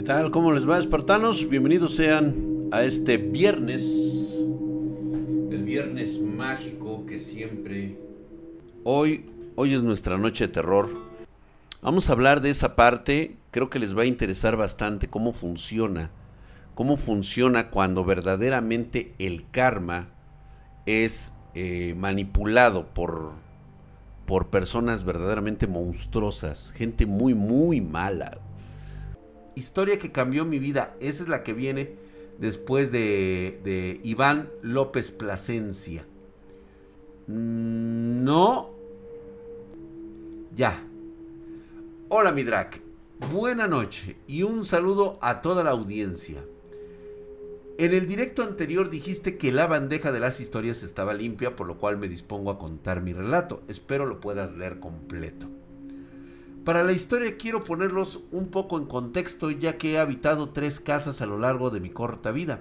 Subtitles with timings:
[0.00, 0.30] ¿Qué tal?
[0.30, 1.46] ¿Cómo les va, espartanos?
[1.46, 3.82] Bienvenidos sean a este viernes.
[5.50, 7.98] El viernes mágico que siempre...
[8.82, 9.26] Hoy,
[9.56, 10.88] hoy es nuestra noche de terror.
[11.82, 13.36] Vamos a hablar de esa parte.
[13.50, 16.10] Creo que les va a interesar bastante cómo funciona.
[16.74, 20.08] Cómo funciona cuando verdaderamente el karma
[20.86, 23.32] es eh, manipulado por,
[24.24, 26.72] por personas verdaderamente monstruosas.
[26.74, 28.38] Gente muy, muy mala
[29.60, 30.96] historia que cambió mi vida.
[31.00, 31.94] Esa es la que viene
[32.38, 36.04] después de, Iván López Plasencia.
[37.28, 38.70] Mm, no.
[40.56, 40.82] Ya.
[42.08, 42.80] Hola mi drag.
[43.32, 46.42] Buena noche y un saludo a toda la audiencia.
[47.76, 51.78] En el directo anterior dijiste que la bandeja de las historias estaba limpia, por lo
[51.78, 53.62] cual me dispongo a contar mi relato.
[53.68, 55.46] Espero lo puedas leer completo.
[56.64, 61.22] Para la historia quiero ponerlos un poco en contexto ya que he habitado tres casas
[61.22, 62.60] a lo largo de mi corta vida.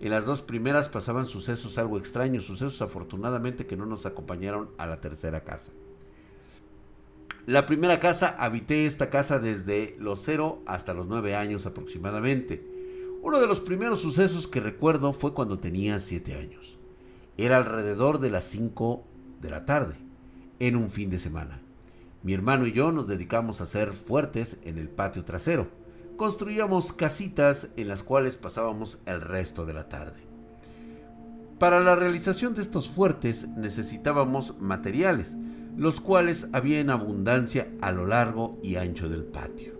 [0.00, 4.86] En las dos primeras pasaban sucesos algo extraños, sucesos afortunadamente que no nos acompañaron a
[4.86, 5.72] la tercera casa.
[7.46, 12.62] La primera casa, habité esta casa desde los 0 hasta los 9 años aproximadamente.
[13.22, 16.78] Uno de los primeros sucesos que recuerdo fue cuando tenía 7 años.
[17.38, 19.02] Era alrededor de las 5
[19.40, 19.94] de la tarde,
[20.60, 21.62] en un fin de semana.
[22.22, 25.68] Mi hermano y yo nos dedicamos a ser fuertes en el patio trasero.
[26.16, 30.20] Construíamos casitas en las cuales pasábamos el resto de la tarde.
[31.60, 35.32] Para la realización de estos fuertes necesitábamos materiales,
[35.76, 39.74] los cuales había en abundancia a lo largo y ancho del patio.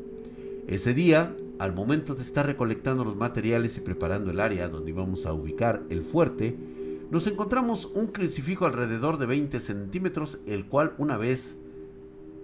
[0.69, 5.27] Ese día, al momento de estar recolectando los materiales y preparando el área donde íbamos
[5.27, 6.57] a ubicar el fuerte,
[7.11, 11.57] nos encontramos un crucifijo alrededor de 20 centímetros, el cual una vez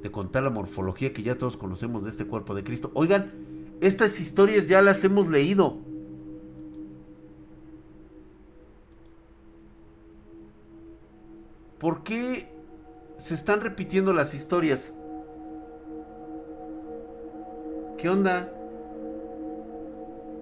[0.05, 2.91] de contar la morfología que ya todos conocemos de este cuerpo de Cristo.
[2.93, 3.33] Oigan,
[3.81, 5.79] estas historias ya las hemos leído.
[11.79, 12.53] ¿Por qué
[13.17, 14.93] se están repitiendo las historias?
[17.97, 18.53] ¿Qué onda?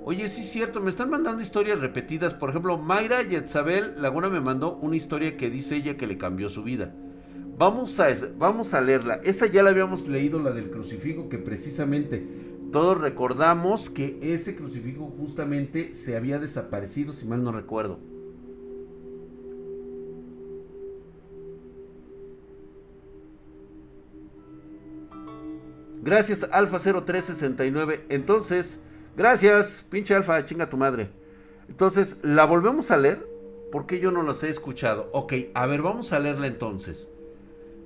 [0.05, 2.35] Oye, sí es cierto, me están mandando historias repetidas.
[2.35, 6.49] Por ejemplo, Mayra Yetzabel Laguna me mandó una historia que dice ella que le cambió
[6.49, 6.93] su vida.
[7.59, 8.09] Vamos a,
[8.39, 9.21] vamos a leerla.
[9.25, 12.27] Esa ya la habíamos leído, la del crucifijo, que precisamente
[12.73, 17.99] todos recordamos que ese crucifijo justamente se había desaparecido, si mal no recuerdo.
[26.03, 28.07] Gracias, Alfa 0369.
[28.09, 28.81] Entonces,
[29.17, 31.11] gracias, pinche Alfa, chinga tu madre.
[31.69, 33.25] Entonces, ¿la volvemos a leer?
[33.71, 35.11] Porque yo no las he escuchado.
[35.13, 37.12] Ok, a ver, vamos a leerla entonces.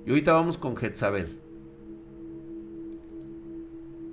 [0.07, 1.37] Y ahorita vamos con Jezabel.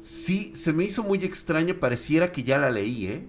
[0.01, 3.29] Sí, se me hizo muy extraña, pareciera que ya la leí, ¿eh?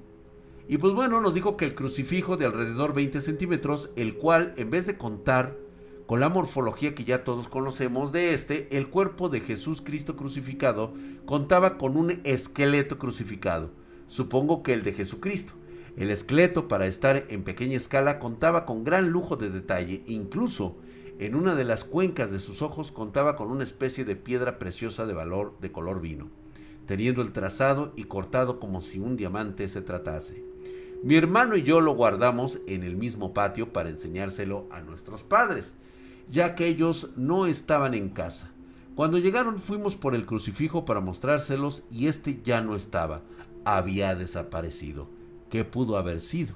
[0.68, 4.72] Y pues bueno, nos dijo que el crucifijo de alrededor 20 centímetros, el cual, en
[4.72, 5.56] vez de contar
[6.08, 10.92] con la morfología que ya todos conocemos de este, el cuerpo de Jesús Cristo crucificado
[11.28, 13.70] contaba con un esqueleto crucificado,
[14.08, 15.53] supongo que el de Jesucristo.
[15.97, 20.78] El esqueleto, para estar en pequeña escala, contaba con gran lujo de detalle, incluso
[21.18, 25.06] en una de las cuencas de sus ojos contaba con una especie de piedra preciosa
[25.06, 26.30] de valor de color vino,
[26.88, 30.44] teniendo el trazado y cortado como si un diamante se tratase.
[31.03, 35.74] Mi hermano y yo lo guardamos en el mismo patio para enseñárselo a nuestros padres,
[36.30, 38.52] ya que ellos no estaban en casa.
[38.96, 43.22] Cuando llegaron fuimos por el crucifijo para mostrárselos y este ya no estaba,
[43.64, 45.08] había desaparecido.
[45.50, 46.56] ¿Qué pudo haber sido?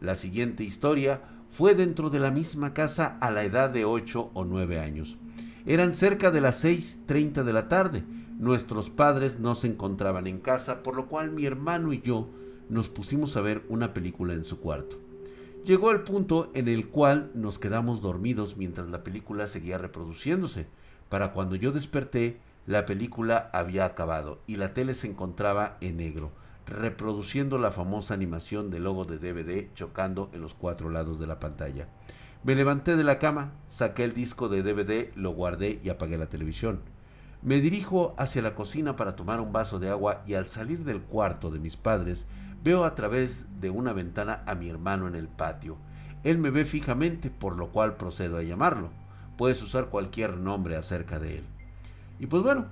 [0.00, 4.44] La siguiente historia fue dentro de la misma casa a la edad de 8 o
[4.44, 5.18] 9 años.
[5.66, 8.04] Eran cerca de las 6.30 de la tarde.
[8.38, 12.30] Nuestros padres no se encontraban en casa, por lo cual mi hermano y yo
[12.70, 14.96] nos pusimos a ver una película en su cuarto.
[15.64, 20.66] Llegó el punto en el cual nos quedamos dormidos mientras la película seguía reproduciéndose.
[21.10, 26.32] Para cuando yo desperté, la película había acabado y la tele se encontraba en negro
[26.66, 31.40] reproduciendo la famosa animación del logo de DVD chocando en los cuatro lados de la
[31.40, 31.88] pantalla.
[32.44, 36.26] Me levanté de la cama, saqué el disco de DVD, lo guardé y apagué la
[36.26, 36.80] televisión.
[37.42, 41.00] Me dirijo hacia la cocina para tomar un vaso de agua y al salir del
[41.02, 42.26] cuarto de mis padres
[42.62, 45.76] veo a través de una ventana a mi hermano en el patio.
[46.24, 48.90] Él me ve fijamente, por lo cual procedo a llamarlo.
[49.36, 51.44] Puedes usar cualquier nombre acerca de él.
[52.20, 52.66] Y pues bueno,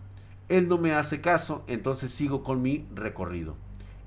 [0.48, 3.56] él no me hace caso, entonces sigo con mi recorrido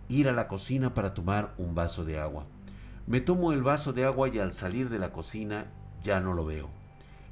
[0.09, 2.45] ir a la cocina para tomar un vaso de agua.
[3.07, 5.67] Me tomo el vaso de agua y al salir de la cocina
[6.03, 6.69] ya no lo veo.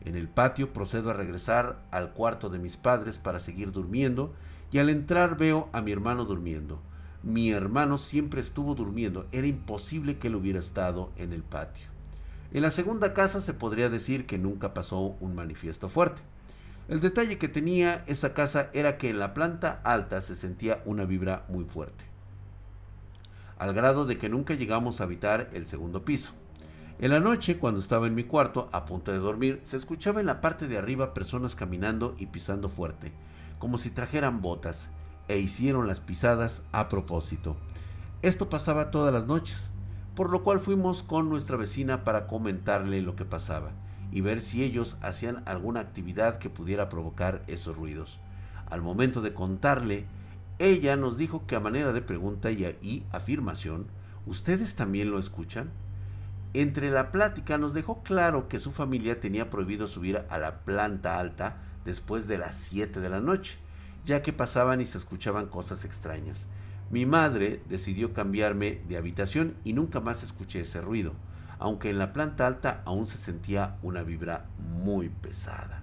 [0.03, 4.33] En el patio procedo a regresar al cuarto de mis padres para seguir durmiendo
[4.71, 6.79] y al entrar veo a mi hermano durmiendo.
[7.23, 11.85] Mi hermano siempre estuvo durmiendo, era imposible que él hubiera estado en el patio.
[12.51, 16.21] En la segunda casa se podría decir que nunca pasó un manifiesto fuerte.
[16.89, 21.06] El detalle que tenía esa casa era que en la planta alta se sentía una
[21.06, 22.03] vibra muy fuerte,
[23.62, 26.31] al grado de que nunca llegamos a habitar el segundo piso.
[26.98, 30.25] En la noche, cuando estaba en mi cuarto, a punto de dormir, se escuchaba en
[30.25, 33.12] la parte de arriba personas caminando y pisando fuerte,
[33.60, 34.88] como si trajeran botas,
[35.28, 37.56] e hicieron las pisadas a propósito.
[38.24, 39.69] Esto pasaba todas las noches,
[40.16, 43.74] por lo cual fuimos con nuestra vecina para comentarle lo que pasaba
[44.12, 48.19] y ver si ellos hacían alguna actividad que pudiera provocar esos ruidos.
[48.72, 50.08] Al momento de contarle,
[50.68, 53.88] ella nos dijo que a manera de pregunta y, afirmación,
[54.25, 55.72] ¿ustedes también lo escuchan?
[56.54, 61.19] Entre la plática nos dejó claro que su familia tenía prohibido subir a la planta
[61.19, 63.58] alta después de las 7 de la noche,
[64.06, 66.46] ya que pasaban y se escuchaban cosas extrañas.
[66.90, 71.13] Mi madre decidió cambiarme de habitación y nunca más escuché ese ruido
[71.62, 75.81] aunque en la planta alta aún se sentía una vibra muy pesada.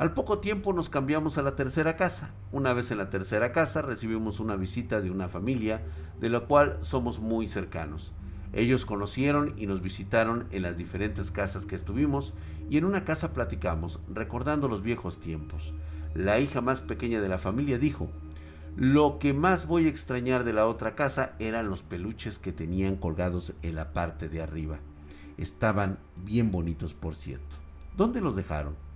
[0.00, 2.30] Al poco tiempo nos cambiamos a la tercera casa.
[2.52, 5.82] Una vez en la tercera casa recibimos una visita de una familia
[6.18, 8.10] de la cual somos muy cercanos.
[8.54, 12.32] Ellos conocieron y nos visitaron en las diferentes casas que estuvimos
[12.70, 15.74] y en una casa platicamos, recordando los viejos tiempos.
[16.14, 18.08] La hija más pequeña de la familia dijo,
[18.78, 22.96] lo que más voy a extrañar de la otra casa eran los peluches que tenían
[22.96, 24.78] colgados en la parte de arriba.
[25.36, 27.56] Estaban bien bonitos, por cierto.
[27.98, 28.88] ¿Dónde los dejaron?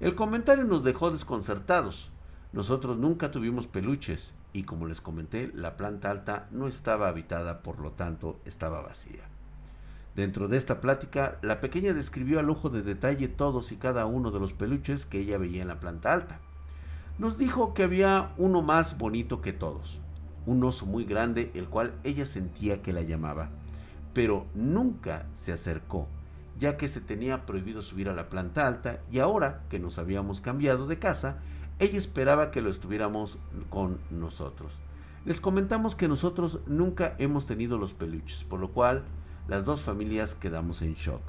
[0.00, 2.10] El comentario nos dejó desconcertados.
[2.52, 7.78] Nosotros nunca tuvimos peluches y como les comenté, la planta alta no estaba habitada, por
[7.80, 9.24] lo tanto estaba vacía.
[10.16, 14.30] Dentro de esta plática, la pequeña describió al ojo de detalle todos y cada uno
[14.30, 16.40] de los peluches que ella veía en la planta alta
[17.18, 19.98] nos dijo que había uno más bonito que todos,
[20.46, 23.50] un oso muy grande, el cual ella sentía que la llamaba,
[24.14, 26.06] pero nunca se acercó,
[26.58, 30.40] ya que se tenía prohibido subir a la planta alta y ahora que nos habíamos
[30.40, 31.38] cambiado de casa,
[31.78, 33.38] ella esperaba que lo estuviéramos
[33.70, 34.72] con nosotros.
[35.24, 39.04] Les comentamos que nosotros nunca hemos tenido los peluches, por lo cual
[39.46, 41.22] las dos familias quedamos en shock.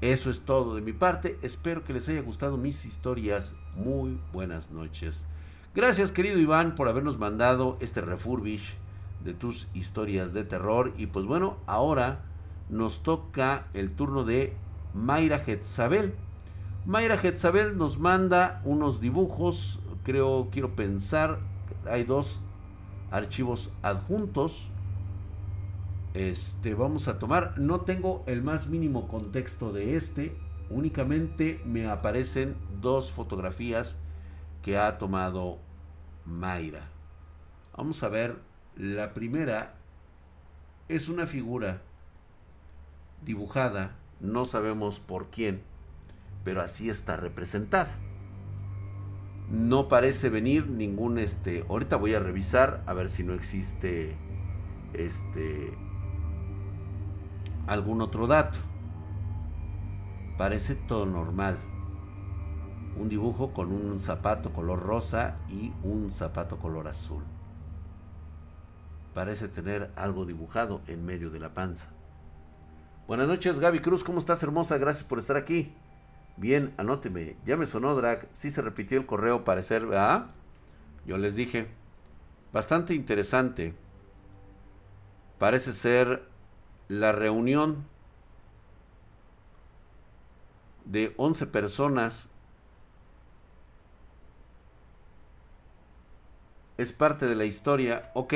[0.00, 1.38] Eso es todo de mi parte.
[1.42, 3.54] Espero que les haya gustado mis historias.
[3.76, 5.24] Muy buenas noches.
[5.74, 8.74] Gracias querido Iván por habernos mandado este refurbish
[9.22, 10.92] de tus historias de terror.
[10.96, 12.22] Y pues bueno, ahora
[12.72, 14.56] nos toca el turno de
[14.94, 16.14] Mayra Hetzabel.
[16.84, 19.78] Mayra Hetzabel nos manda unos dibujos.
[20.02, 21.38] Creo, quiero pensar,
[21.86, 22.40] hay dos
[23.12, 24.72] archivos adjuntos
[26.14, 27.58] este, vamos a tomar.
[27.58, 30.36] No tengo el más mínimo contexto de este.
[30.68, 33.96] Únicamente me aparecen dos fotografías
[34.62, 35.58] que ha tomado
[36.24, 36.88] Mayra.
[37.76, 38.36] Vamos a ver.
[38.76, 39.74] La primera
[40.88, 41.82] es una figura
[43.24, 43.96] dibujada.
[44.20, 45.62] No sabemos por quién.
[46.44, 47.92] Pero así está representada.
[49.50, 51.64] No parece venir ningún este.
[51.68, 54.16] Ahorita voy a revisar a ver si no existe
[54.94, 55.76] este
[57.66, 58.58] algún otro dato.
[60.38, 61.58] Parece todo normal.
[62.96, 67.22] Un dibujo con un zapato color rosa y un zapato color azul.
[69.14, 71.91] Parece tener algo dibujado en medio de la panza.
[73.08, 74.04] Buenas noches, Gaby Cruz.
[74.04, 74.78] ¿Cómo estás, hermosa?
[74.78, 75.74] Gracias por estar aquí.
[76.36, 77.36] Bien, anóteme.
[77.44, 78.28] Ya me sonó, Drag.
[78.32, 80.28] Sí se repitió el correo, parecer, ¿verdad?
[81.04, 81.66] Yo les dije.
[82.52, 83.74] Bastante interesante.
[85.38, 86.28] Parece ser
[86.88, 87.84] la reunión
[90.84, 92.28] de 11 personas
[96.78, 98.34] es parte de la historia, ¿ok?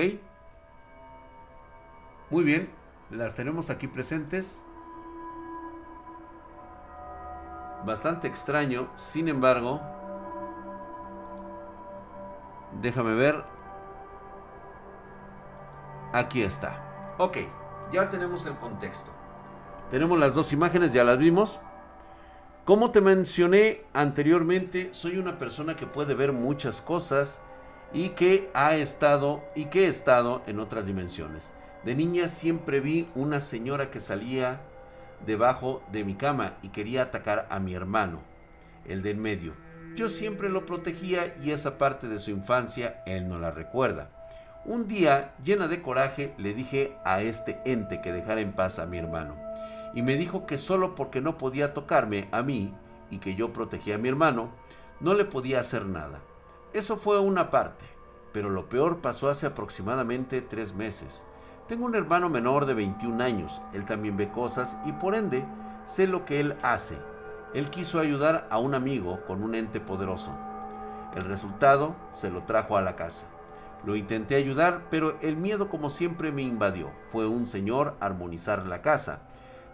[2.31, 2.69] Muy bien,
[3.11, 4.61] las tenemos aquí presentes.
[7.85, 9.81] Bastante extraño, sin embargo,
[12.81, 13.45] déjame ver.
[16.13, 17.15] Aquí está.
[17.19, 17.39] Ok
[17.93, 19.11] ya tenemos el contexto.
[19.91, 21.59] Tenemos las dos imágenes, ya las vimos.
[22.65, 27.41] Como te mencioné anteriormente, soy una persona que puede ver muchas cosas
[27.93, 31.49] y que ha estado y que he estado en otras dimensiones.
[31.87, 34.61] De niña siempre vi una señora que salía
[35.25, 38.23] debajo de mi cama y quería atacar a mi hermano,
[38.87, 39.53] el de en medio.
[39.95, 44.11] Yo siempre lo protegía y esa parte de su infancia él no la recuerda.
[44.65, 48.87] Un día, llena de coraje, le dije a este ente que dejara en paz a
[48.87, 49.37] mi hermano.
[49.95, 52.75] Y me dijo que solo porque no podía tocarme a mí
[53.13, 54.51] y que yo protegía a mi hermano,
[54.99, 56.19] no le podía hacer nada.
[56.73, 57.85] Eso fue una parte.
[58.33, 61.25] pero lo peor pasó hace aproximadamente tres meses.
[61.69, 65.45] Tengo un hermano menor de 21 años, él también ve cosas y por ende
[65.85, 66.97] sé lo que él hace.
[67.55, 70.31] Él quiso ayudar a un amigo con un ente poderoso.
[71.17, 73.27] El resultado se lo trajo a la casa.
[73.85, 76.91] Lo intenté ayudar, pero el miedo como siempre me invadió.
[77.11, 79.23] Fue un señor armonizar la casa.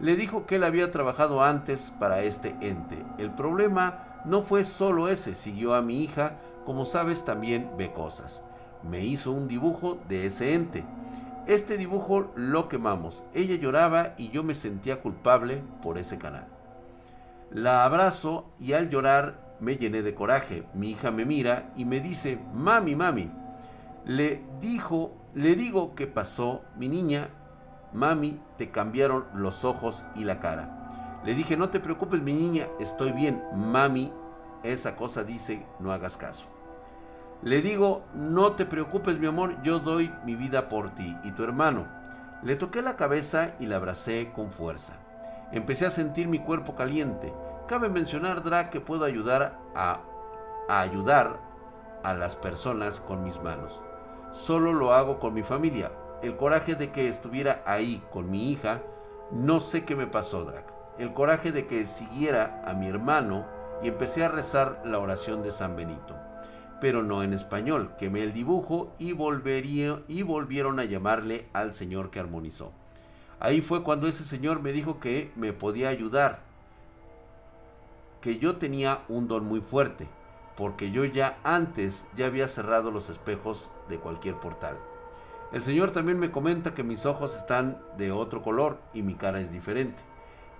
[0.00, 3.04] Le dijo que él había trabajado antes para este ente.
[3.18, 8.42] El problema no fue solo ese, siguió a mi hija, como sabes también ve cosas
[8.82, 10.84] me hizo un dibujo de ese ente.
[11.46, 13.24] Este dibujo lo quemamos.
[13.34, 16.46] Ella lloraba y yo me sentía culpable por ese canal.
[17.50, 20.64] La abrazo y al llorar me llené de coraje.
[20.72, 23.30] Mi hija me mira y me dice, mami, mami.
[24.04, 27.28] Le dijo, le digo que pasó, mi niña,
[27.92, 31.20] mami, te cambiaron los ojos y la cara.
[31.24, 33.42] Le dije, no te preocupes, mi niña, estoy bien.
[33.54, 34.12] Mami,
[34.62, 36.51] esa cosa dice, no hagas caso.
[37.42, 41.42] Le digo, no te preocupes mi amor, yo doy mi vida por ti y tu
[41.42, 41.86] hermano.
[42.44, 44.92] Le toqué la cabeza y la abracé con fuerza.
[45.50, 47.34] Empecé a sentir mi cuerpo caliente.
[47.66, 50.02] Cabe mencionar, Drag, que puedo ayudar a,
[50.68, 51.40] ayudar
[52.04, 53.82] a las personas con mis manos.
[54.30, 55.90] Solo lo hago con mi familia.
[56.22, 58.82] El coraje de que estuviera ahí con mi hija,
[59.32, 60.64] no sé qué me pasó, Drag.
[60.96, 63.46] El coraje de que siguiera a mi hermano
[63.82, 66.14] y empecé a rezar la oración de San Benito
[66.82, 67.92] pero no en español.
[67.96, 72.72] Quemé el dibujo y, volvería, y volvieron a llamarle al señor que armonizó.
[73.38, 76.40] Ahí fue cuando ese señor me dijo que me podía ayudar,
[78.20, 80.08] que yo tenía un don muy fuerte,
[80.56, 84.76] porque yo ya antes ya había cerrado los espejos de cualquier portal.
[85.52, 89.38] El señor también me comenta que mis ojos están de otro color y mi cara
[89.38, 90.02] es diferente.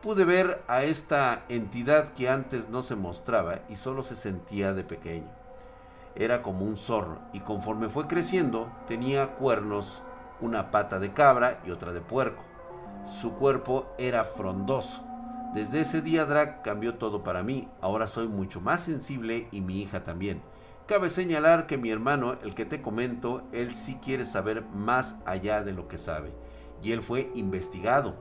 [0.03, 4.85] Pude ver a esta entidad que antes no se mostraba y solo se sentía de
[4.85, 5.42] pequeño
[6.15, 10.03] era como un zorro y conforme fue creciendo tenía cuernos,
[10.41, 12.43] una pata de cabra y otra de puerco.
[13.21, 15.03] Su cuerpo era frondoso.
[15.55, 19.83] Desde ese día Drag cambió todo para mí, ahora soy mucho más sensible y mi
[19.83, 20.41] hija también.
[20.87, 25.63] Cabe señalar que mi hermano, el que te comento, él sí quiere saber más allá
[25.63, 26.33] de lo que sabe.
[26.83, 28.15] Y él fue investigado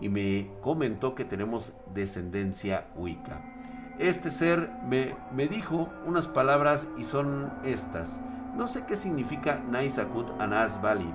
[0.00, 3.55] y me comentó que tenemos descendencia Wicca.
[3.98, 8.18] Este ser me, me dijo unas palabras y son estas.
[8.54, 11.14] No sé qué significa Naisakut Anas Valley.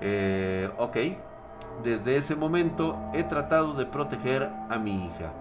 [0.00, 0.96] Eh, ok,
[1.84, 5.32] desde ese momento he tratado de proteger a mi hija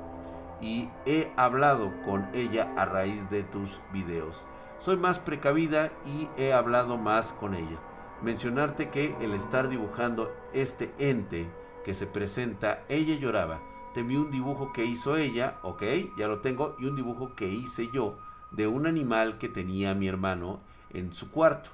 [0.62, 4.44] y he hablado con ella a raíz de tus videos.
[4.80, 7.80] Soy más precavida y he hablado más con ella.
[8.22, 11.48] Mencionarte que el estar dibujando este ente
[11.84, 15.84] que se presenta, ella lloraba te vi un dibujo que hizo ella, ok,
[16.18, 18.18] ya lo tengo, y un dibujo que hice yo
[18.52, 20.60] de un animal que tenía mi hermano
[20.94, 21.70] en su cuarto.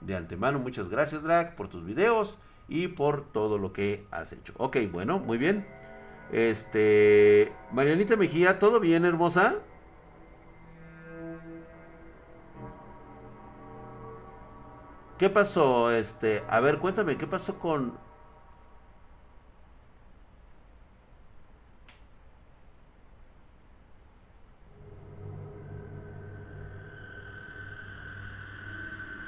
[0.00, 2.38] De antemano, muchas gracias, Drag, por tus videos
[2.68, 4.52] y por todo lo que has hecho.
[4.56, 5.66] Ok, bueno, muy bien.
[6.32, 9.56] Este, Marianita Mejía, ¿todo bien, hermosa?
[15.18, 15.90] ¿Qué pasó?
[15.92, 18.03] Este, a ver, cuéntame, ¿qué pasó con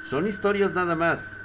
[0.06, 1.44] Son historias nada más.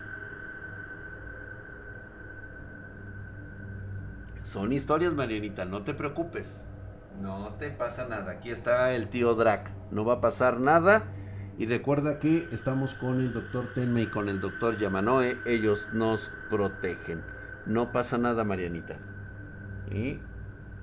[4.44, 6.64] Son historias, Marianita, no te preocupes.
[7.20, 8.34] No te pasa nada.
[8.34, 9.72] Aquí está el tío Drac.
[9.90, 11.06] No va a pasar nada.
[11.58, 15.38] Y recuerda que estamos con el doctor Tenme y con el doctor Yamanoe.
[15.46, 17.24] Ellos nos protegen.
[17.66, 18.98] No pasa nada, Marianita.
[19.92, 20.20] Y...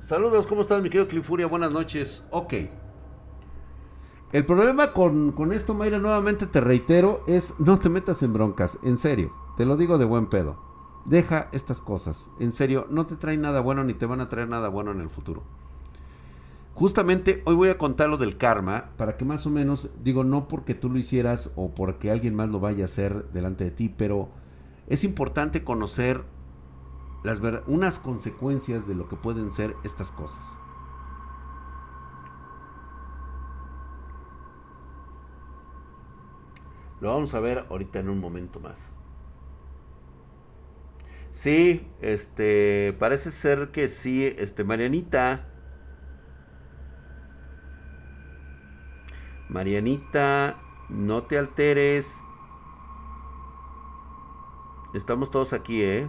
[0.00, 1.46] Saludos, ¿cómo estás, mi querido Clifuria?
[1.46, 2.26] Buenas noches.
[2.30, 2.54] Ok.
[4.30, 8.98] El problema con, esto, Mayra, nuevamente te reitero, es no te metas en broncas, en
[8.98, 10.58] serio, te lo digo de buen pedo.
[11.06, 14.50] Deja estas cosas, en serio, no te traen nada bueno ni te van a traer
[14.50, 15.44] nada bueno en el futuro.
[16.74, 20.46] Justamente hoy voy a contar lo del karma para que más o menos, digo, no
[20.46, 23.88] porque tú lo hicieras o porque alguien más lo vaya a hacer delante de ti,
[23.88, 24.28] pero
[24.88, 26.22] es importante conocer
[27.24, 30.44] las unas consecuencias de lo que pueden ser estas cosas.
[37.00, 38.92] Lo vamos a ver ahorita en un momento más.
[41.32, 45.46] Sí, este, parece ser que sí, este, Marianita.
[49.48, 52.12] Marianita, no te alteres.
[54.94, 56.08] Estamos todos aquí, ¿eh?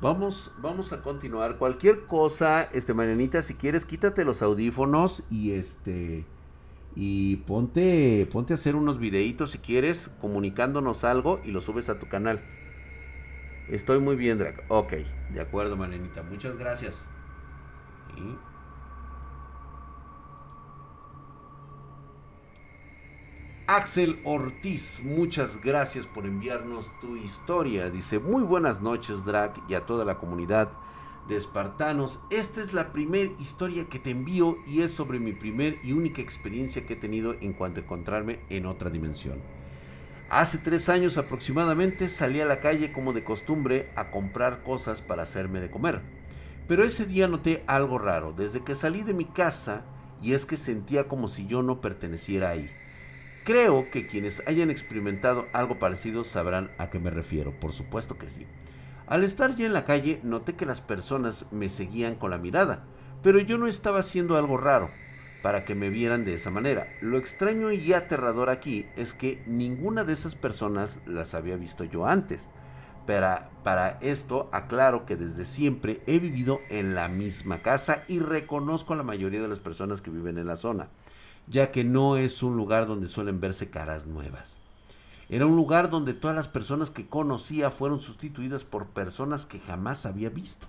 [0.00, 1.56] Vamos, vamos a continuar.
[1.56, 6.26] Cualquier cosa, este Marianita, si quieres, quítate los audífonos y este
[6.94, 11.98] y ponte, ponte a hacer unos videitos si quieres, comunicándonos algo y lo subes a
[11.98, 12.40] tu canal.
[13.68, 14.64] Estoy muy bien, Drac.
[14.68, 14.92] Ok,
[15.30, 16.22] de acuerdo, Marianita.
[16.22, 17.02] Muchas gracias.
[23.68, 27.90] Axel Ortiz, muchas gracias por enviarnos tu historia.
[27.90, 30.68] Dice, muy buenas noches, Drac, y a toda la comunidad
[31.26, 32.20] de espartanos.
[32.30, 36.22] Esta es la primera historia que te envío y es sobre mi primer y única
[36.22, 39.40] experiencia que he tenido en cuanto a encontrarme en otra dimensión.
[40.30, 45.24] Hace tres años aproximadamente salí a la calle como de costumbre a comprar cosas para
[45.24, 46.02] hacerme de comer.
[46.68, 49.82] Pero ese día noté algo raro desde que salí de mi casa
[50.22, 52.70] y es que sentía como si yo no perteneciera ahí.
[53.46, 58.28] Creo que quienes hayan experimentado algo parecido sabrán a qué me refiero, por supuesto que
[58.28, 58.44] sí.
[59.06, 62.82] Al estar ya en la calle noté que las personas me seguían con la mirada,
[63.22, 64.90] pero yo no estaba haciendo algo raro
[65.44, 66.88] para que me vieran de esa manera.
[67.00, 72.04] Lo extraño y aterrador aquí es que ninguna de esas personas las había visto yo
[72.04, 72.48] antes.
[73.06, 78.94] Para, para esto aclaro que desde siempre he vivido en la misma casa y reconozco
[78.94, 80.88] a la mayoría de las personas que viven en la zona
[81.46, 84.56] ya que no es un lugar donde suelen verse caras nuevas.
[85.28, 90.06] Era un lugar donde todas las personas que conocía fueron sustituidas por personas que jamás
[90.06, 90.66] había visto.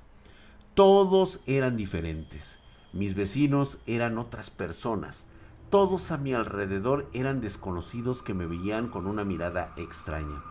[0.73, 2.57] Todos eran diferentes.
[2.93, 5.25] Mis vecinos eran otras personas.
[5.69, 10.41] Todos a mi alrededor eran desconocidos que me veían con una mirada extraña.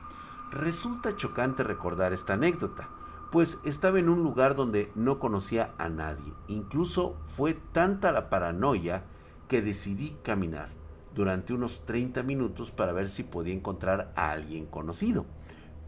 [0.53, 2.89] Resulta chocante recordar esta anécdota,
[3.33, 6.33] pues estaba en un lugar donde no conocía a nadie.
[6.47, 9.03] Incluso fue tanta la paranoia
[9.49, 10.69] que decidí caminar
[11.15, 15.25] durante unos 30 minutos para ver si podía encontrar a alguien conocido.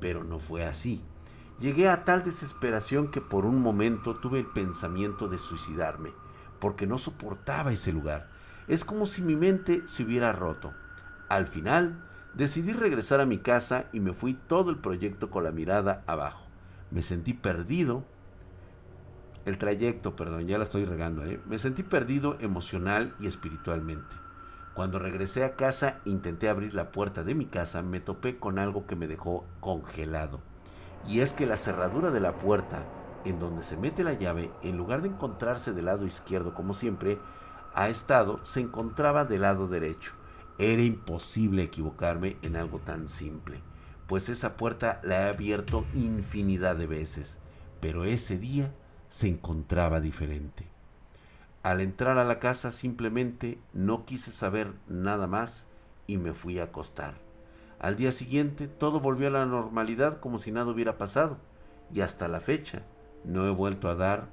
[0.00, 1.02] Pero no fue así.
[1.60, 6.12] Llegué a tal desesperación que por un momento tuve el pensamiento de suicidarme,
[6.60, 8.28] porque no soportaba ese lugar.
[8.68, 10.72] Es como si mi mente se hubiera roto.
[11.28, 15.50] Al final, decidí regresar a mi casa y me fui todo el proyecto con la
[15.50, 16.46] mirada abajo.
[16.90, 18.04] Me sentí perdido,
[19.48, 21.40] el trayecto, perdón, ya la estoy regando, ¿eh?
[21.46, 24.14] me sentí perdido emocional y espiritualmente.
[24.74, 28.86] Cuando regresé a casa, intenté abrir la puerta de mi casa, me topé con algo
[28.86, 30.40] que me dejó congelado.
[31.06, 32.84] Y es que la cerradura de la puerta,
[33.24, 37.18] en donde se mete la llave, en lugar de encontrarse del lado izquierdo como siempre
[37.74, 40.12] ha estado, se encontraba del lado derecho.
[40.58, 43.60] Era imposible equivocarme en algo tan simple,
[44.06, 47.38] pues esa puerta la he abierto infinidad de veces,
[47.80, 48.72] pero ese día
[49.10, 50.64] se encontraba diferente.
[51.62, 55.64] Al entrar a la casa simplemente no quise saber nada más
[56.06, 57.14] y me fui a acostar.
[57.78, 61.36] Al día siguiente todo volvió a la normalidad como si nada hubiera pasado
[61.92, 62.82] y hasta la fecha
[63.24, 64.28] no he vuelto a dar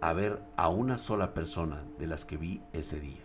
[0.00, 3.22] a ver a una sola persona de las que vi ese día.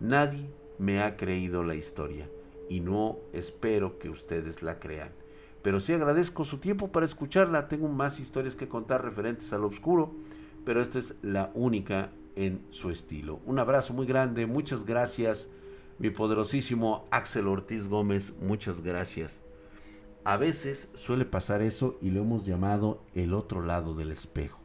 [0.00, 2.28] Nadie me ha creído la historia
[2.68, 5.10] y no espero que ustedes la crean
[5.64, 7.68] pero sí agradezco su tiempo para escucharla.
[7.68, 10.14] Tengo más historias que contar referentes al oscuro,
[10.62, 13.40] pero esta es la única en su estilo.
[13.46, 15.48] Un abrazo muy grande, muchas gracias,
[15.98, 19.40] mi poderosísimo Axel Ortiz Gómez, muchas gracias.
[20.22, 24.60] A veces suele pasar eso y lo hemos llamado el otro lado del espejo.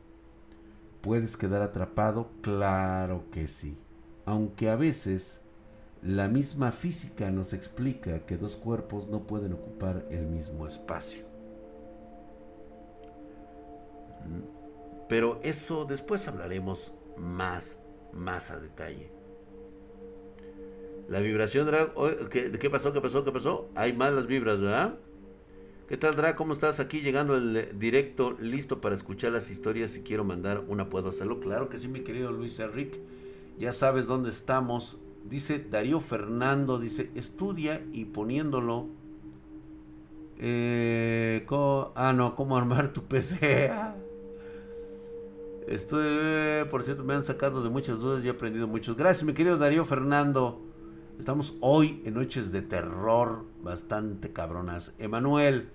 [0.99, 2.29] ¿Puedes quedar atrapado?
[2.41, 3.77] Claro que sí.
[4.25, 5.38] Aunque a veces
[6.01, 11.23] la misma física nos explica que dos cuerpos no pueden ocupar el mismo espacio.
[15.09, 17.79] Pero eso después hablaremos más,
[18.13, 19.11] más a detalle.
[21.09, 21.93] La vibración, Drag.
[22.29, 22.93] ¿Qué, ¿Qué pasó?
[22.93, 23.25] ¿Qué pasó?
[23.25, 23.69] ¿Qué pasó?
[23.75, 24.95] Hay más las vibras, ¿verdad?
[25.87, 26.35] ¿Qué tal, Drag?
[26.35, 26.79] ¿Cómo estás?
[26.79, 29.91] Aquí llegando el directo, listo para escuchar las historias.
[29.91, 31.39] Si quiero mandar una, puedo hacerlo.
[31.39, 33.01] Claro que sí, mi querido Luis Enrique.
[33.57, 38.87] Ya sabes dónde estamos dice Darío Fernando, dice, estudia y poniéndolo...
[40.41, 41.45] Eh,
[41.95, 43.71] ah, no, cómo armar tu PC.
[45.67, 48.95] Estoy, por cierto, me han sacado de muchas dudas y he aprendido mucho.
[48.95, 50.61] Gracias, mi querido Darío Fernando.
[51.19, 54.93] Estamos hoy en noches de terror bastante cabronas.
[54.97, 55.69] Emanuel,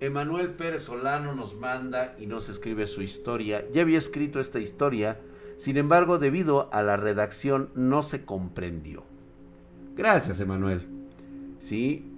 [0.00, 3.64] Emanuel Pérez Solano nos manda y nos escribe su historia.
[3.72, 5.18] Ya había escrito esta historia
[5.58, 9.04] sin embargo, debido a la redacción no se comprendió.
[9.96, 10.86] Gracias, Emanuel.
[11.60, 12.10] Sí.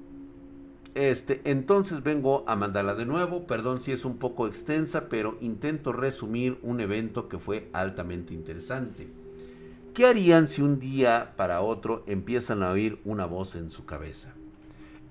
[0.95, 3.47] Este, entonces vengo a mandarla de nuevo.
[3.47, 9.09] Perdón si es un poco extensa, pero intento resumir un evento que fue altamente interesante.
[9.93, 14.35] ¿Qué harían si un día para otro empiezan a oír una voz en su cabeza?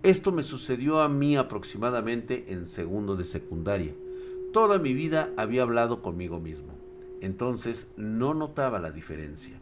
[0.04, 3.94] Esto me sucedió a mí aproximadamente en segundo de secundaria
[4.56, 6.75] Toda mi vida había hablado conmigo mismo,
[7.26, 9.56] entonces no notaba la diferencia,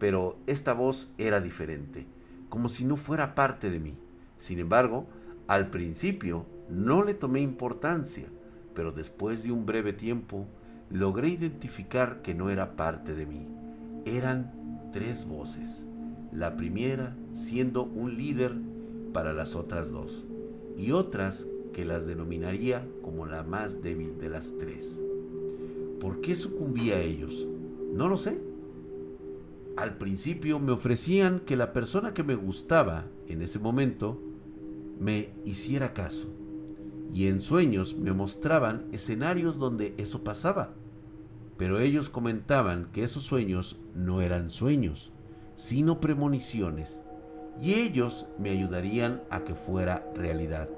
[0.00, 2.06] pero esta voz era diferente,
[2.48, 3.94] como si no fuera parte de mí.
[4.40, 5.06] Sin embargo,
[5.46, 8.26] al principio no le tomé importancia,
[8.74, 10.46] pero después de un breve tiempo
[10.90, 13.46] logré identificar que no era parte de mí.
[14.04, 15.84] Eran tres voces,
[16.32, 18.56] la primera siendo un líder
[19.12, 20.24] para las otras dos,
[20.76, 25.00] y otras que las denominaría como la más débil de las tres.
[26.00, 27.46] ¿Por qué sucumbí a ellos?
[27.92, 28.38] No lo sé.
[29.76, 34.20] Al principio me ofrecían que la persona que me gustaba en ese momento
[35.00, 36.28] me hiciera caso.
[37.12, 40.74] Y en sueños me mostraban escenarios donde eso pasaba.
[41.56, 45.12] Pero ellos comentaban que esos sueños no eran sueños,
[45.56, 46.98] sino premoniciones.
[47.60, 50.68] Y ellos me ayudarían a que fuera realidad.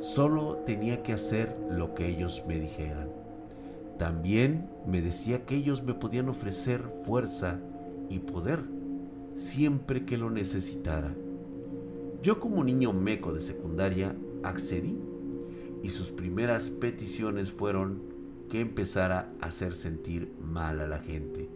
[0.00, 3.27] Solo tenía que hacer lo que ellos me dijeran.
[3.98, 7.58] También me decía que ellos me podían ofrecer fuerza
[8.08, 8.60] y poder
[9.36, 11.14] siempre que lo necesitara.
[12.22, 14.96] Yo como niño meco de secundaria accedí
[15.82, 18.02] y sus primeras peticiones fueron
[18.48, 21.48] que empezara a hacer sentir mal a la gente,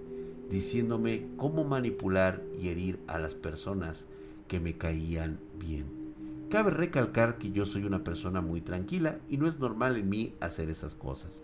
[0.51, 4.05] diciéndome cómo manipular y herir a las personas
[4.49, 5.87] que me caían bien.
[6.51, 10.35] Cabe recalcar que yo soy una persona muy tranquila y no es normal en mí
[10.41, 11.41] hacer esas cosas.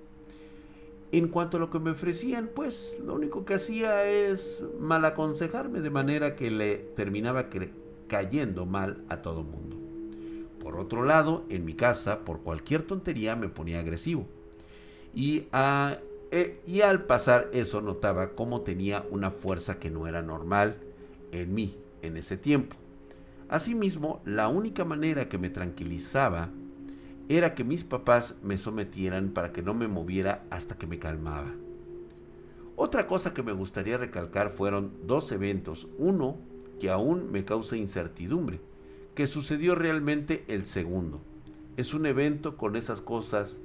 [1.11, 5.81] En cuanto a lo que me ofrecían, pues lo único que hacía es mal aconsejarme
[5.81, 7.47] de manera que le terminaba
[8.09, 9.77] cayendo mal a todo mundo.
[10.61, 14.27] Por otro lado, en mi casa, por cualquier tontería me ponía agresivo.
[15.15, 15.47] Y,
[16.31, 20.77] eh, y al pasar eso notaba cómo tenía una fuerza que no era normal
[21.33, 22.77] en mí en ese tiempo.
[23.49, 26.51] Asimismo, la única manera que me tranquilizaba
[27.29, 31.55] era que mis papás me sometieran para que no me moviera hasta que me calmaba.
[32.77, 35.89] Otra cosa que me gustaría recalcar fueron dos eventos.
[35.99, 36.39] Uno
[36.81, 38.61] que aún me causa incertidumbre,
[39.15, 41.21] que sucedió realmente el segundo.
[41.77, 43.61] Es un evento con esas cosas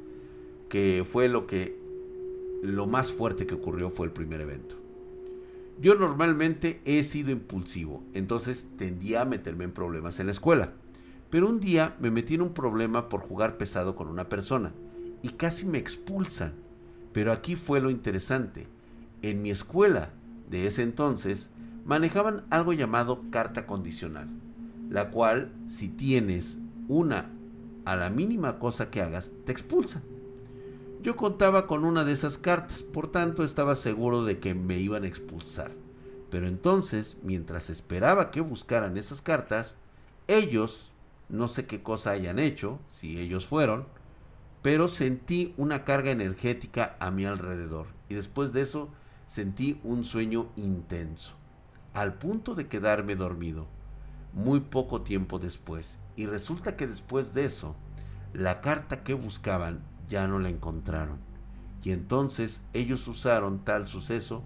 [0.68, 1.78] que fue lo que
[2.64, 4.76] lo más fuerte que ocurrió fue el primer evento.
[5.80, 10.74] Yo normalmente he sido impulsivo, entonces tendía a meterme en problemas en la escuela.
[11.34, 14.72] Pero un día me metí en un problema por jugar pesado con una persona
[15.24, 16.54] y casi me expulsan.
[17.12, 18.68] Pero aquí fue lo interesante.
[19.24, 20.10] En mi escuela
[20.52, 21.50] de ese entonces
[21.86, 24.28] manejaban algo llamado carta condicional,
[24.92, 27.32] la cual si tienes una
[27.84, 30.04] a la mínima cosa que hagas, te expulsan.
[31.02, 35.04] Yo contaba con una de esas cartas, por tanto estaba seguro de que me iban
[35.04, 35.72] a expulsar.
[36.30, 39.78] Pero entonces, mientras esperaba que buscaran esas cartas,
[40.28, 40.93] ellos,
[41.30, 43.86] no sé qué cosa hayan hecho, si ellos fueron,
[44.62, 47.88] pero sentí una carga energética a mi alrededor.
[48.10, 48.90] Y después de eso
[49.28, 51.34] sentí un sueño intenso,
[51.94, 53.68] al punto de quedarme dormido,
[54.34, 55.98] muy poco tiempo después.
[56.16, 57.76] Y resulta que después de eso,
[58.34, 61.18] la carta que buscaban ya no la encontraron.
[61.84, 64.44] Y entonces ellos usaron tal suceso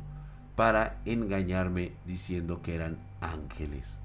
[0.55, 3.97] para engañarme diciendo que eran ángeles.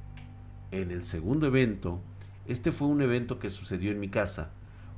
[0.70, 2.00] En el segundo evento,
[2.46, 4.50] este fue un evento que sucedió en mi casa.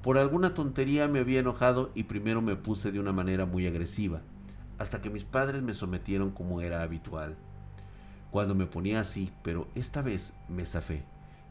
[0.02, 4.20] Por alguna tontería me había enojado y primero me puse de una manera muy agresiva,
[4.78, 7.37] hasta que mis padres me sometieron como era habitual.
[8.30, 11.04] Cuando me ponía así, pero esta vez me zafé,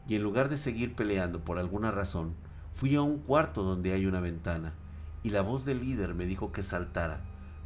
[0.06, 2.34] y en lugar de seguir peleando por alguna razón,
[2.74, 4.74] fui a un cuarto donde hay una ventana
[5.22, 7.20] y la voz del líder me dijo que saltara,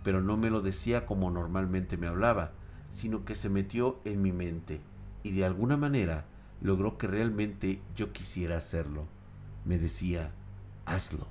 [0.05, 2.53] pero no me lo decía como normalmente me hablaba,
[2.91, 4.81] sino que se metió en mi mente
[5.23, 6.25] y de alguna manera
[6.61, 9.07] logró que realmente yo quisiera hacerlo.
[9.65, 10.31] Me decía,
[10.87, 11.27] hazlo.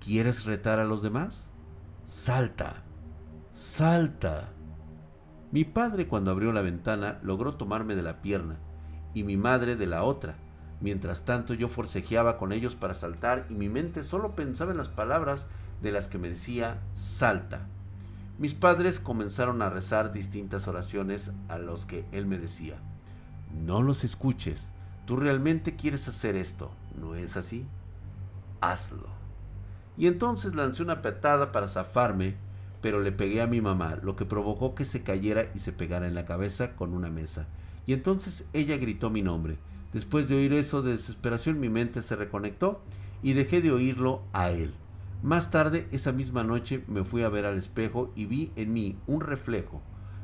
[0.00, 1.46] ¿Quieres retar a los demás?
[2.06, 2.82] Salta,
[3.52, 4.50] salta.
[5.50, 8.56] Mi padre cuando abrió la ventana logró tomarme de la pierna
[9.14, 10.36] y mi madre de la otra
[10.80, 14.88] Mientras tanto yo forcejeaba con ellos para saltar y mi mente solo pensaba en las
[14.88, 15.46] palabras
[15.82, 17.66] de las que me decía salta.
[18.38, 22.76] Mis padres comenzaron a rezar distintas oraciones a los que él me decía,
[23.52, 24.62] no los escuches,
[25.06, 27.66] tú realmente quieres hacer esto, ¿no es así?
[28.60, 29.06] Hazlo.
[29.96, 32.36] Y entonces lancé una petada para zafarme,
[32.80, 36.06] pero le pegué a mi mamá, lo que provocó que se cayera y se pegara
[36.06, 37.46] en la cabeza con una mesa.
[37.86, 39.56] Y entonces ella gritó mi nombre.
[39.92, 42.82] Después de oír eso de desesperación mi mente se reconectó
[43.22, 44.74] y dejé de oírlo a él.
[45.22, 48.96] Más tarde, esa misma noche, me fui a ver al espejo y vi en mí
[49.08, 49.82] un reflejo,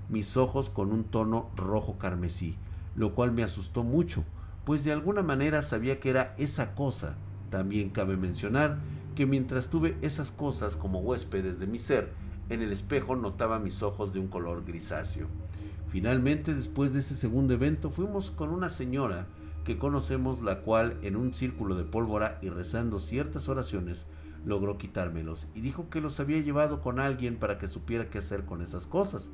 [0.09, 2.57] mis ojos con un tono rojo carmesí,
[2.97, 4.25] lo cual me asustó mucho,
[4.65, 7.17] pues de alguna manera sabía que era esa cosa.
[7.51, 8.79] También cabe mencionar
[9.15, 12.13] que mientras tuve esas cosas como huéspedes de mi ser,
[12.49, 15.29] en el espejo notaba mis ojos de un color grisáceo.
[15.89, 19.27] Finalmente, después de ese segundo evento, fuimos con una señora
[19.65, 24.07] que conocemos, la cual en un círculo de pólvora y rezando ciertas oraciones,
[24.45, 28.45] logró quitármelos y dijo que los había llevado con alguien para que supiera qué hacer
[28.45, 29.31] con esas cosas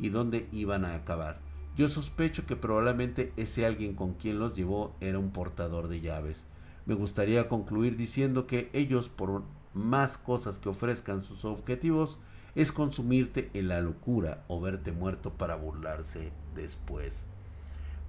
[0.00, 1.38] y dónde iban a acabar.
[1.76, 6.46] Yo sospecho que probablemente ese alguien con quien los llevó era un portador de llaves.
[6.86, 12.18] Me gustaría concluir diciendo que ellos, por más cosas que ofrezcan sus objetivos,
[12.54, 17.24] es consumirte en la locura o verte muerto para burlarse después.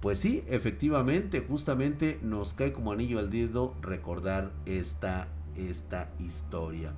[0.00, 5.26] Pues sí, efectivamente, justamente nos cae como anillo al dedo recordar esta,
[5.56, 6.92] esta historia.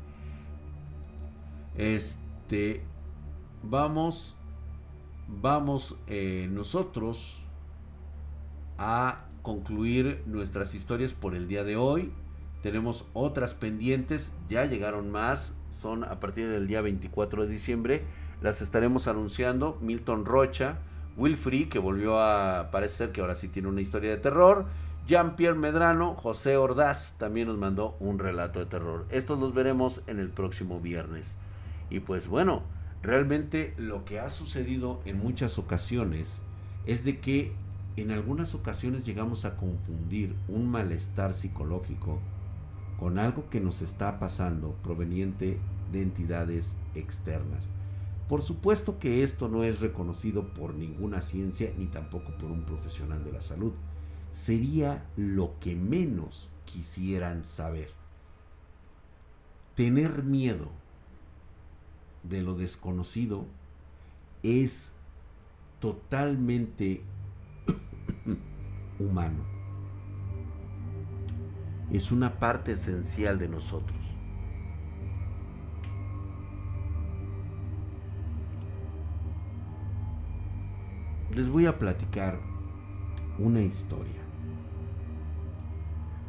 [1.77, 2.83] Este,
[3.63, 4.37] vamos,
[5.29, 7.37] vamos eh, nosotros
[8.79, 12.13] a concluir nuestras historias por el día de hoy.
[12.63, 18.03] Tenemos otras pendientes, ya llegaron más, son a partir del día 24 de diciembre.
[18.41, 19.79] Las estaremos anunciando.
[19.81, 20.79] Milton Rocha,
[21.17, 24.67] Will que volvió a parecer que ahora sí tiene una historia de terror.
[25.07, 29.07] Jean-Pierre Medrano, José Ordaz también nos mandó un relato de terror.
[29.11, 31.33] Estos los veremos en el próximo viernes.
[31.91, 32.63] Y pues bueno,
[33.03, 36.41] realmente lo que ha sucedido en muchas ocasiones
[36.87, 37.53] es de que
[37.97, 42.21] en algunas ocasiones llegamos a confundir un malestar psicológico
[42.99, 45.59] con algo que nos está pasando proveniente
[45.93, 47.69] de entidades externas.
[48.29, 53.25] Por supuesto que esto no es reconocido por ninguna ciencia ni tampoco por un profesional
[53.25, 53.73] de la salud.
[54.33, 57.91] Sería lo que menos quisieran saber.
[59.75, 60.69] Tener miedo
[62.23, 63.47] de lo desconocido
[64.43, 64.93] es
[65.81, 67.03] totalmente
[68.99, 69.45] humano.
[71.91, 73.99] Es una parte esencial de nosotros.
[81.35, 82.41] Les voy a platicar
[83.39, 84.21] una historia.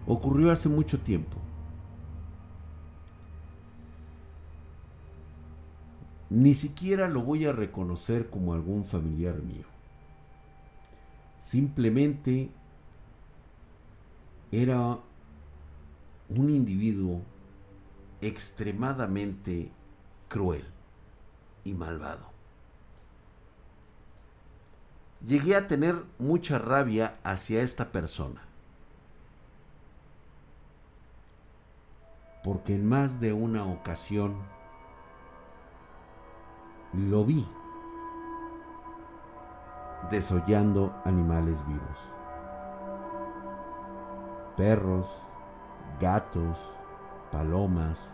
[0.05, 1.38] Ocurrió hace mucho tiempo.
[6.29, 9.65] Ni siquiera lo voy a reconocer como algún familiar mío.
[11.41, 12.51] Simplemente
[14.51, 14.99] era
[16.29, 17.21] un individuo
[18.21, 19.71] extremadamente
[20.27, 20.65] cruel
[21.63, 22.29] y malvado.
[25.25, 28.41] Llegué a tener mucha rabia hacia esta persona.
[32.43, 34.37] Porque en más de una ocasión
[36.93, 37.47] lo vi
[40.09, 41.99] desollando animales vivos.
[44.55, 45.23] Perros,
[45.99, 46.57] gatos,
[47.31, 48.13] palomas.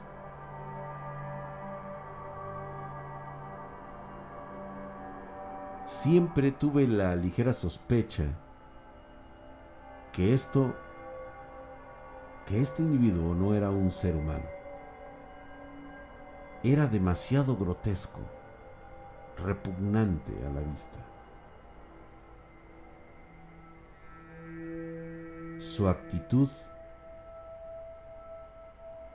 [5.85, 8.25] Siempre tuve la ligera sospecha
[10.11, 10.73] que esto,
[12.47, 14.45] que este individuo no era un ser humano.
[16.63, 18.19] Era demasiado grotesco,
[19.43, 20.97] repugnante a la vista.
[25.59, 26.49] Su actitud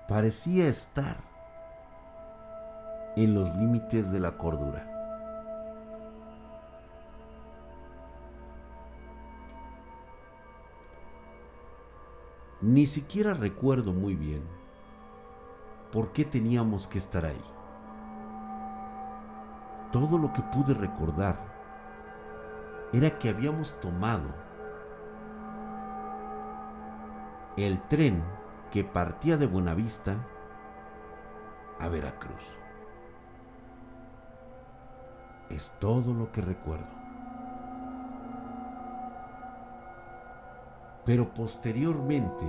[0.09, 1.19] parecía estar
[3.17, 4.87] en los límites de la cordura.
[12.61, 14.43] Ni siquiera recuerdo muy bien
[15.93, 17.43] por qué teníamos que estar ahí.
[19.93, 21.37] Todo lo que pude recordar
[22.93, 24.29] era que habíamos tomado
[27.57, 28.23] el tren
[28.71, 30.17] que partía de Buenavista
[31.81, 32.45] a Veracruz.
[35.49, 36.87] Es todo lo que recuerdo.
[41.05, 42.47] Pero posteriormente,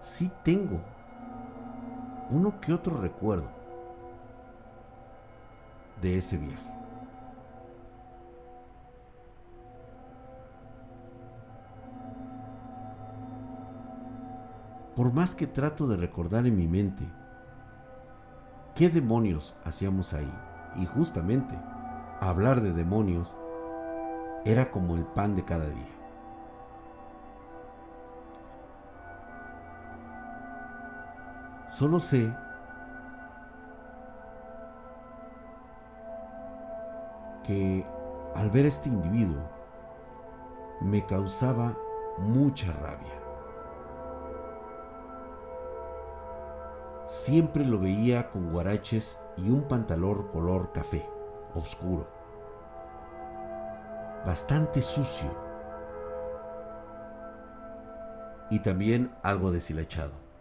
[0.00, 0.80] sí tengo
[2.30, 3.61] uno que otro recuerdo
[6.02, 6.72] de ese viaje.
[14.94, 17.04] por más que trato de recordar en mi mente
[18.74, 20.32] qué demonios hacíamos ahí,
[20.76, 21.58] y justamente
[22.20, 23.36] hablar de demonios
[24.44, 25.98] era como el pan de cada día.
[31.70, 32.32] Solo sé
[37.42, 37.84] que
[38.34, 39.42] al ver a este individuo
[40.80, 41.76] me causaba
[42.18, 43.22] mucha rabia.
[47.12, 51.06] siempre lo veía con guaraches y un pantalón color café,
[51.54, 52.08] oscuro,
[54.24, 55.30] bastante sucio
[58.48, 60.31] y también algo deshilachado.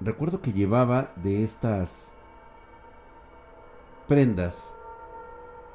[0.00, 2.12] Recuerdo que llevaba de estas
[4.06, 4.72] prendas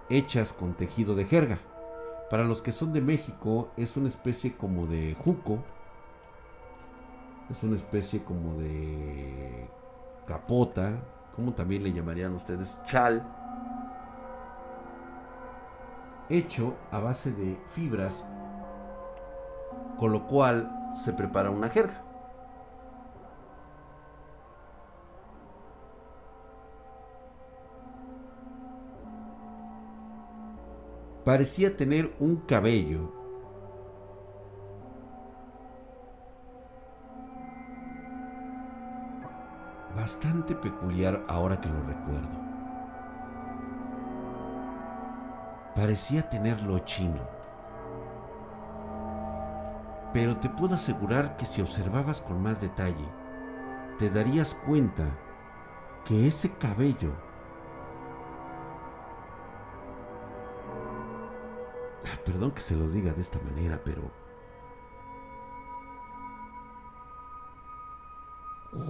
[0.09, 1.59] hechas con tejido de jerga.
[2.29, 5.59] Para los que son de México es una especie como de juco.
[7.49, 9.67] Es una especie como de
[10.25, 11.03] capota.
[11.36, 12.77] como también le llamarían ustedes?
[12.86, 13.27] Chal.
[16.29, 18.25] Hecho a base de fibras.
[19.99, 22.02] Con lo cual se prepara una jerga.
[31.23, 33.12] Parecía tener un cabello
[39.95, 42.43] bastante peculiar ahora que lo recuerdo.
[45.75, 47.21] Parecía tenerlo chino.
[50.12, 53.07] Pero te puedo asegurar que si observabas con más detalle,
[53.97, 55.05] te darías cuenta
[56.05, 57.13] que ese cabello
[62.25, 64.12] Perdón que se los diga de esta manera, pero...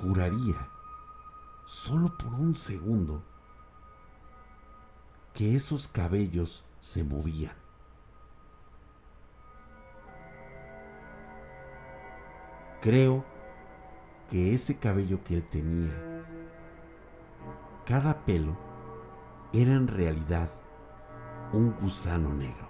[0.02, 0.70] Juraría,
[1.66, 3.22] solo por un segundo,
[5.34, 7.56] que esos cabellos se movían.
[12.82, 13.26] Creo
[14.30, 16.26] que ese cabello que él tenía,
[17.86, 18.58] cada pelo,
[19.54, 20.50] era en realidad
[21.54, 22.63] un gusano negro.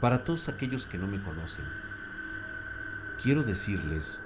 [0.00, 1.66] Para todos aquellos que no me conocen,
[3.22, 4.22] quiero decirles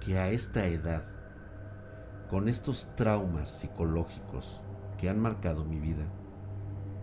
[0.00, 1.02] que a esta edad,
[2.28, 4.60] con estos traumas psicológicos
[4.98, 6.04] que han marcado mi vida,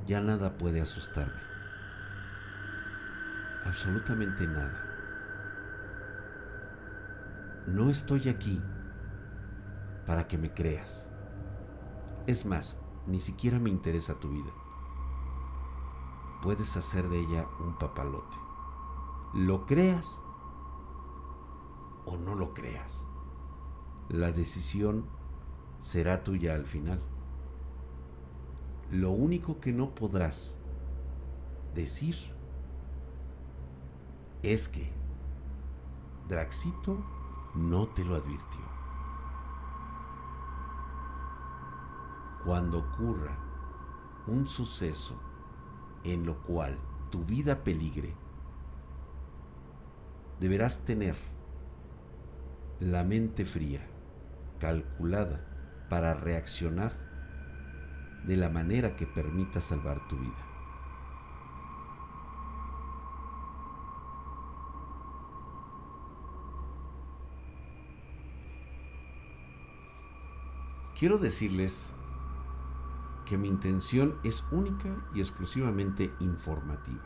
[0.05, 1.41] ya nada puede asustarme.
[3.65, 4.83] Absolutamente nada.
[7.65, 8.61] No estoy aquí
[10.05, 11.09] para que me creas.
[12.27, 14.61] Es más, ni siquiera me interesa tu vida
[16.41, 18.36] puedes hacer de ella un papalote.
[19.34, 20.21] Lo creas
[22.06, 23.06] o no lo creas.
[24.10, 25.06] La decisión
[25.80, 27.01] será tuya al final.
[28.89, 30.58] Lo único que no podrás
[31.73, 32.15] decir
[34.43, 34.91] es que
[36.27, 36.97] Draxito
[37.56, 38.62] no te lo advirtió.
[42.43, 43.38] Cuando ocurra
[44.27, 45.31] un suceso
[46.03, 46.77] en lo cual
[47.11, 48.13] tu vida peligre,
[50.39, 51.15] deberás tener
[52.79, 53.81] la mente fría,
[54.59, 55.45] calculada,
[55.89, 56.93] para reaccionar
[58.25, 60.47] de la manera que permita salvar tu vida.
[70.97, 71.93] Quiero decirles
[73.32, 77.00] que mi intención es única y exclusivamente informativa.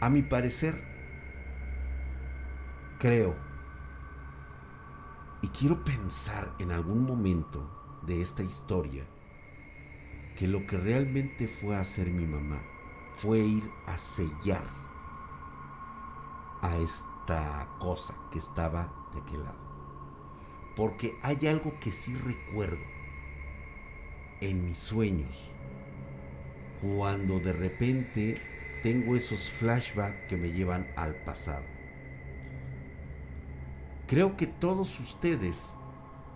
[0.00, 0.82] A mi parecer,
[2.98, 3.36] creo
[5.40, 9.04] y quiero pensar en algún momento de esta historia
[10.36, 12.73] que lo que realmente fue hacer mi mamá
[13.16, 14.64] fue ir a sellar
[16.62, 19.64] a esta cosa que estaba de aquel lado.
[20.76, 22.82] Porque hay algo que sí recuerdo
[24.40, 25.50] en mis sueños,
[26.82, 28.40] cuando de repente
[28.82, 31.64] tengo esos flashbacks que me llevan al pasado.
[34.06, 35.74] Creo que todos ustedes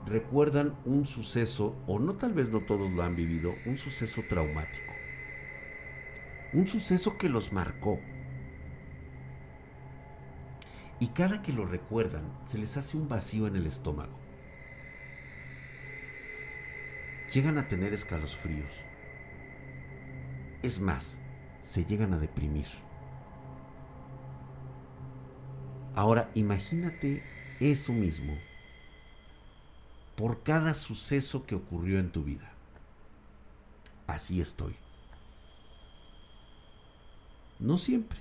[0.07, 4.98] recuerdan un suceso, o no tal vez no todos lo han vivido, un suceso traumático
[6.53, 8.01] un suceso que los marcó.
[11.01, 14.19] Y cada que lo recuerdan, se les hace un vacío en el estómago.
[17.33, 18.71] Llegan a tener escalofríos.
[20.63, 21.19] Es más,
[21.61, 22.67] se llegan a deprimir.
[25.95, 27.23] Ahora imagínate
[27.61, 28.37] eso mismo
[30.17, 32.51] por cada suceso que ocurrió en tu vida.
[34.07, 34.75] Así estoy.
[37.61, 38.21] No siempre.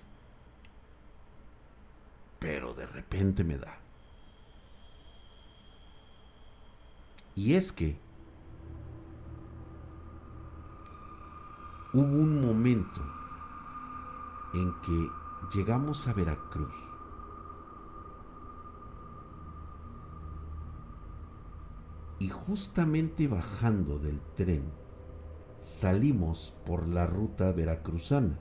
[2.39, 3.77] Pero de repente me da.
[7.35, 7.99] Y es que
[11.93, 13.01] hubo un momento
[14.53, 16.73] en que llegamos a Veracruz.
[22.19, 24.63] Y justamente bajando del tren,
[25.61, 28.39] salimos por la ruta veracruzana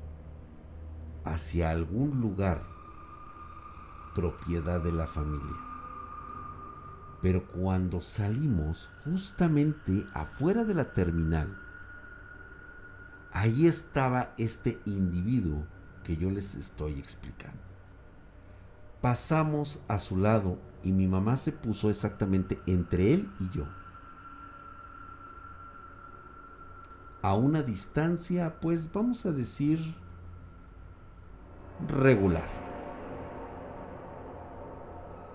[1.26, 2.62] hacia algún lugar
[4.14, 5.56] propiedad de la familia.
[7.20, 11.58] Pero cuando salimos justamente afuera de la terminal,
[13.32, 15.66] ahí estaba este individuo
[16.04, 17.60] que yo les estoy explicando.
[19.00, 23.66] Pasamos a su lado y mi mamá se puso exactamente entre él y yo.
[27.20, 29.96] A una distancia, pues vamos a decir,
[31.88, 32.48] regular.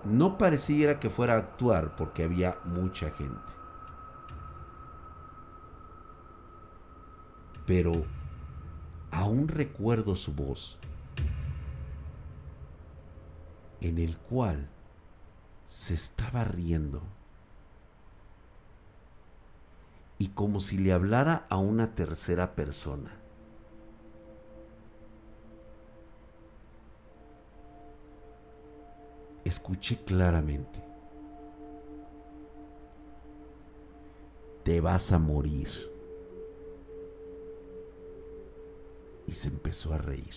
[0.04, 3.52] No pareciera que fuera a actuar porque había mucha gente.
[7.66, 8.04] Pero
[9.12, 10.78] aún recuerdo su voz,
[13.80, 14.68] en el cual
[15.66, 17.02] se estaba riendo
[20.18, 23.21] y como si le hablara a una tercera persona.
[29.52, 30.82] Escuché claramente.
[34.64, 35.68] Te vas a morir.
[39.26, 40.34] y se empezó a reír.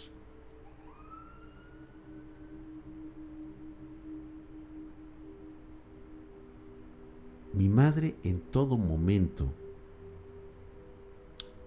[7.51, 9.47] Mi madre en todo momento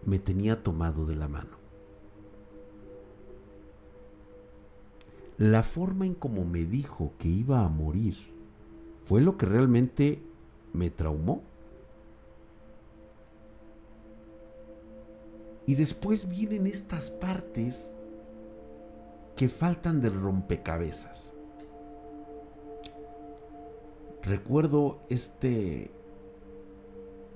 [0.07, 1.57] me tenía tomado de la mano.
[5.39, 8.16] La forma en como me dijo que iba a morir
[9.05, 10.20] fue lo que realmente
[10.72, 11.43] me traumó.
[15.64, 17.95] Y después vienen estas partes
[19.36, 21.32] que faltan del rompecabezas.
[24.22, 25.93] Recuerdo este,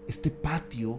[0.08, 0.98] este patio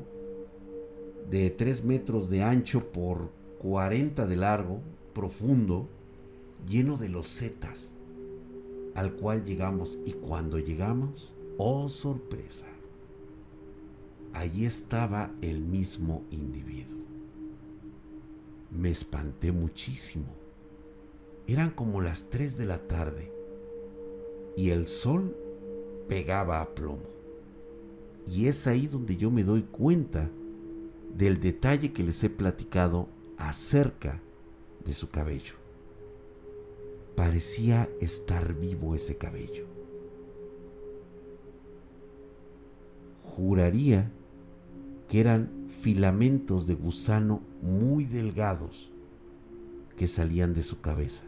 [1.29, 4.79] de 3 metros de ancho por 40 de largo,
[5.13, 5.89] profundo,
[6.67, 7.91] lleno de losetas,
[8.95, 12.67] al cual llegamos y cuando llegamos, oh sorpresa,
[14.33, 17.03] allí estaba el mismo individuo
[18.73, 20.25] me espanté muchísimo.
[21.47, 23.31] Eran como las 3 de la tarde
[24.55, 25.35] y el sol
[26.07, 27.13] pegaba a plomo.
[28.25, 30.29] Y es ahí donde yo me doy cuenta
[31.15, 33.07] del detalle que les he platicado
[33.37, 34.21] acerca
[34.85, 35.62] de su cabello.
[37.15, 39.65] Parecía estar vivo ese cabello.
[43.23, 44.11] Juraría
[45.07, 48.91] que eran filamentos de gusano muy delgados
[49.97, 51.25] que salían de su cabeza.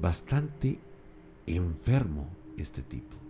[0.00, 0.78] Bastante
[1.46, 3.29] enfermo este tipo.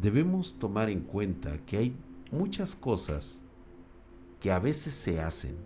[0.00, 1.96] Debemos tomar en cuenta que hay
[2.32, 3.38] muchas cosas
[4.40, 5.56] que a veces se hacen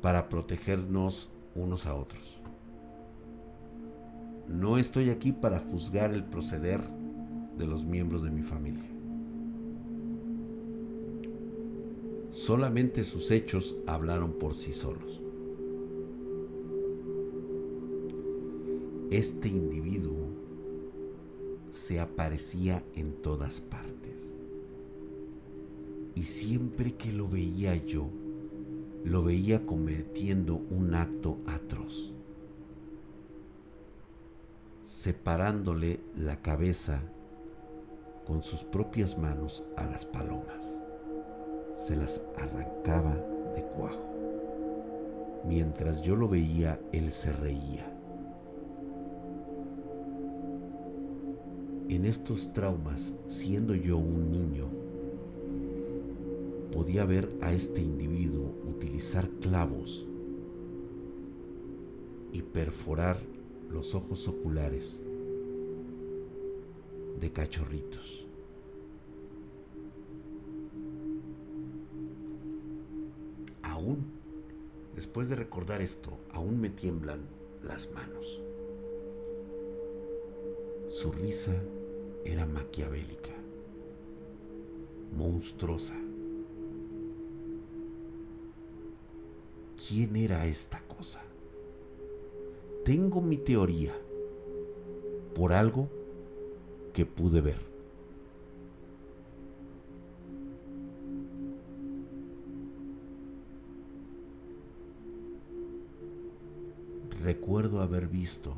[0.00, 2.40] para protegernos unos a otros.
[4.48, 6.80] No estoy aquí para juzgar el proceder
[7.56, 8.82] de los miembros de mi familia.
[12.32, 15.22] Solamente sus hechos hablaron por sí solos.
[19.10, 20.41] Este individuo
[21.72, 24.32] se aparecía en todas partes
[26.14, 28.06] y siempre que lo veía yo,
[29.04, 32.12] lo veía cometiendo un acto atroz,
[34.84, 37.00] separándole la cabeza
[38.26, 40.78] con sus propias manos a las palomas.
[41.74, 43.16] Se las arrancaba
[43.56, 44.12] de cuajo.
[45.48, 47.91] Mientras yo lo veía, él se reía.
[51.88, 54.66] En estos traumas, siendo yo un niño,
[56.72, 60.06] podía ver a este individuo utilizar clavos
[62.32, 63.18] y perforar
[63.70, 65.00] los ojos oculares
[67.20, 68.26] de cachorritos.
[73.62, 74.04] Aún,
[74.96, 77.20] después de recordar esto, aún me tiemblan
[77.62, 78.40] las manos.
[81.02, 81.52] Su risa
[82.24, 83.32] era maquiavélica,
[85.16, 85.96] monstruosa.
[89.84, 91.20] ¿Quién era esta cosa?
[92.84, 93.92] Tengo mi teoría
[95.34, 95.88] por algo
[96.92, 97.58] que pude ver.
[107.24, 108.54] Recuerdo haber visto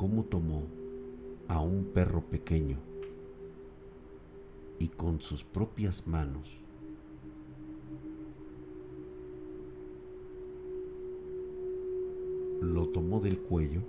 [0.00, 0.62] cómo tomó
[1.46, 2.78] a un perro pequeño
[4.78, 6.56] y con sus propias manos
[12.62, 13.82] lo tomó del cuello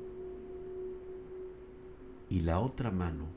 [2.27, 3.27] y la otra mano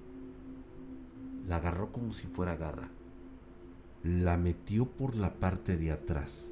[1.46, 2.88] la agarró como si fuera garra,
[4.02, 6.50] la metió por la parte de atrás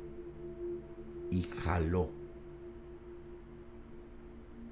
[1.33, 2.11] y jaló.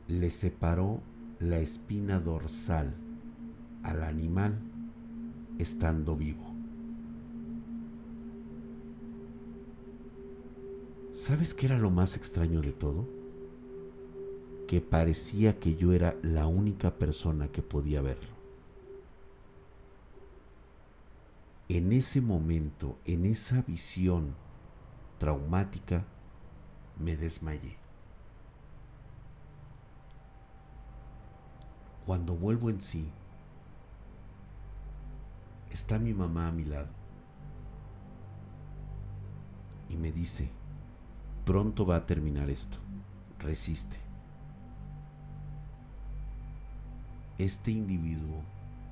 [0.07, 1.01] Le separó
[1.41, 2.95] la espina dorsal
[3.83, 4.59] al animal
[5.59, 6.55] estando vivo.
[11.13, 13.21] ¿Sabes qué era lo más extraño de todo?
[14.71, 18.31] que parecía que yo era la única persona que podía verlo.
[21.69, 24.37] En ese momento, en esa visión
[25.19, 26.05] traumática,
[27.01, 27.80] me desmayé.
[32.11, 33.09] Cuando vuelvo en sí,
[35.71, 36.89] está mi mamá a mi lado
[39.89, 40.51] y me dice,
[41.45, 42.79] pronto va a terminar esto,
[43.39, 43.97] resiste.
[47.39, 48.43] este individuo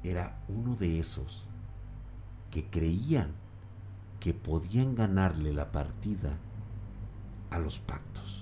[0.04, 1.44] era uno de esos
[2.52, 3.32] que creían
[4.20, 6.36] que podían ganarle la partida
[7.50, 8.37] a los pactos.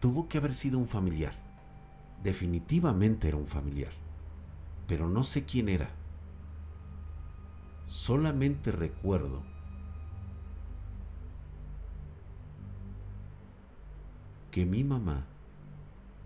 [0.00, 1.34] Tuvo que haber sido un familiar.
[2.22, 3.92] Definitivamente era un familiar.
[4.88, 5.90] Pero no sé quién era.
[7.86, 9.42] Solamente recuerdo
[14.50, 15.24] que mi mamá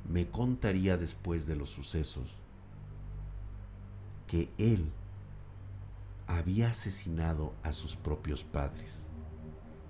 [0.08, 2.38] me contaría después de los sucesos
[4.26, 4.90] que él
[6.26, 9.03] había asesinado a sus propios padres.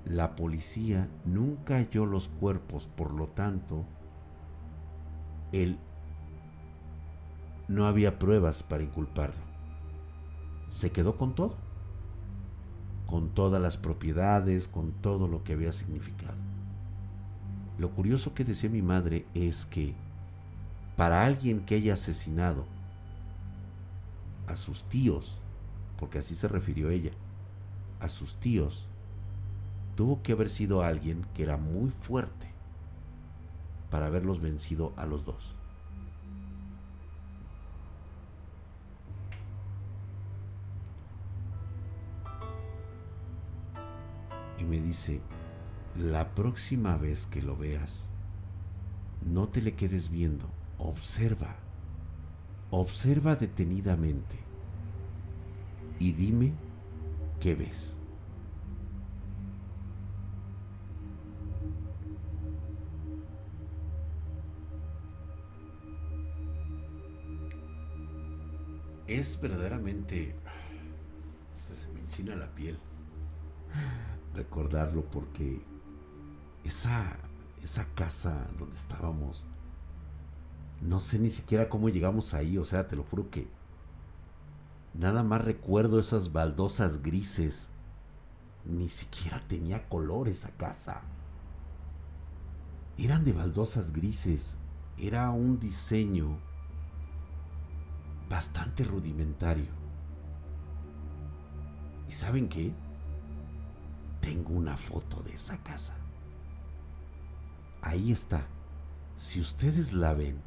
[0.07, 3.85] La policía nunca halló los cuerpos, por lo tanto,
[5.53, 5.79] él
[7.69, 9.43] no había pruebas para inculparlo.
[10.71, 11.57] Se quedó con todo,
[13.07, 16.35] con todas las propiedades, con todo lo que había significado.
[17.79, 19.95] Lo curioso que decía mi madre es que
[20.97, 22.67] para alguien que haya asesinado
[24.47, 25.41] a sus tíos,
[25.99, 27.13] porque así se refirió ella,
[28.01, 28.87] a sus tíos,
[29.95, 32.53] tuvo que haber sido alguien que era muy fuerte
[33.91, 35.55] para haberlos vencido a los dos.
[44.59, 45.21] Y me dice,
[45.97, 48.09] la próxima vez que lo veas,
[49.25, 51.57] no te le quedes viendo, observa,
[52.71, 54.39] observa detenidamente
[55.99, 56.53] y dime
[57.41, 57.97] qué ves.
[69.07, 70.35] Es verdaderamente...
[71.75, 72.79] Se me enchina la piel
[74.35, 75.63] recordarlo porque
[76.65, 77.17] esa,
[77.63, 79.45] esa casa donde estábamos,
[80.81, 83.49] no sé ni siquiera cómo llegamos ahí, o sea, te lo juro que
[84.93, 87.71] nada más recuerdo esas baldosas grises.
[88.65, 91.03] Ni siquiera tenía color esa casa.
[92.97, 94.57] Eran de baldosas grises.
[94.97, 96.39] Era un diseño
[98.35, 99.71] bastante rudimentario.
[102.09, 102.73] ¿Y saben qué?
[104.21, 105.95] Tengo una foto de esa casa.
[107.81, 108.45] Ahí está.
[109.19, 110.41] Si ustedes la ven,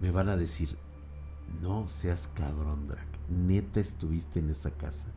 [0.00, 0.78] me van a decir,
[1.60, 3.08] no seas cabrón, Drac.
[3.28, 5.08] Neta estuviste en esa casa.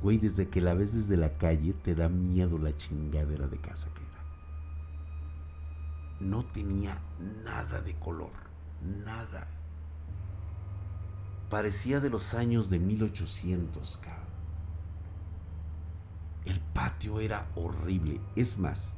[0.00, 3.90] Güey, desde que la ves desde la calle te da miedo la chingadera de casa
[3.92, 4.24] que era.
[6.18, 6.98] No tenía
[7.44, 8.45] nada de color.
[8.82, 9.48] Nada.
[11.50, 14.26] Parecía de los años de 1800, cabrón.
[16.44, 18.20] El patio era horrible.
[18.36, 18.92] Es más,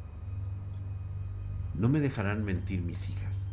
[1.74, 3.46] No me dejarán mentir mis hijas.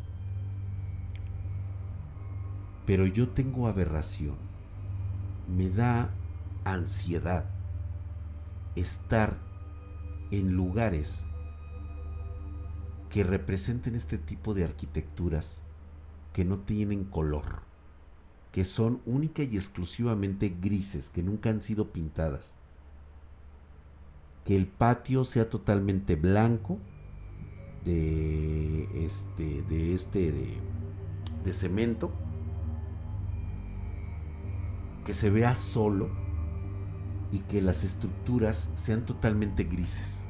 [2.88, 4.36] Pero yo tengo aberración.
[5.48, 6.10] Me da
[6.64, 7.46] ansiedad
[8.76, 9.38] estar
[10.32, 11.24] en lugares
[13.10, 15.62] que representen este tipo de arquitecturas
[16.36, 17.62] que no tienen color,
[18.52, 22.54] que son única y exclusivamente grises, que nunca han sido pintadas.
[24.44, 26.78] Que el patio sea totalmente blanco
[27.86, 30.58] de este de este de,
[31.46, 32.12] de cemento
[35.06, 36.10] que se vea solo
[37.32, 40.26] y que las estructuras sean totalmente grises.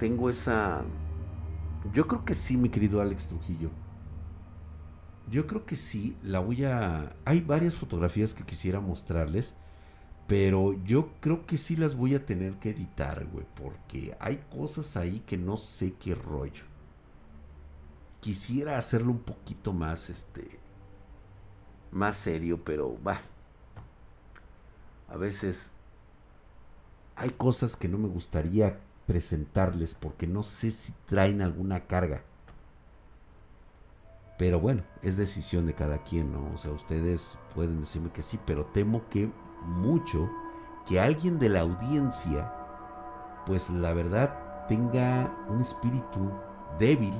[0.00, 0.82] Tengo esa...
[1.92, 3.70] Yo creo que sí, mi querido Alex Trujillo.
[5.30, 7.16] Yo creo que sí, la voy a...
[7.24, 9.56] Hay varias fotografías que quisiera mostrarles,
[10.26, 14.96] pero yo creo que sí las voy a tener que editar, güey, porque hay cosas
[14.96, 16.64] ahí que no sé qué rollo.
[18.20, 20.60] Quisiera hacerlo un poquito más, este,
[21.90, 23.20] más serio, pero va.
[25.08, 25.70] A veces
[27.14, 32.22] hay cosas que no me gustaría presentarles porque no sé si traen alguna carga.
[34.38, 36.52] Pero bueno, es decisión de cada quien, ¿no?
[36.54, 39.30] O sea, ustedes pueden decirme que sí, pero temo que
[39.64, 40.30] mucho
[40.86, 42.52] que alguien de la audiencia,
[43.46, 46.30] pues la verdad tenga un espíritu
[46.78, 47.14] débil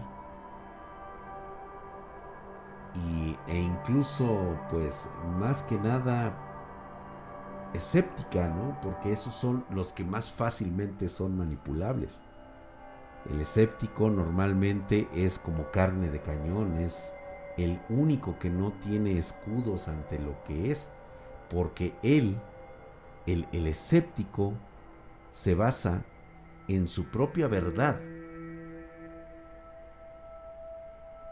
[2.95, 5.09] y, e incluso, pues
[5.39, 6.35] más que nada
[7.77, 8.79] escéptica, ¿no?
[8.83, 12.21] Porque esos son los que más fácilmente son manipulables.
[13.31, 17.13] El escéptico normalmente es como carne de cañón, es
[17.57, 20.91] el único que no tiene escudos ante lo que es,
[21.51, 22.37] porque él,
[23.27, 24.53] el, el escéptico,
[25.33, 26.03] se basa
[26.69, 28.01] en su propia verdad.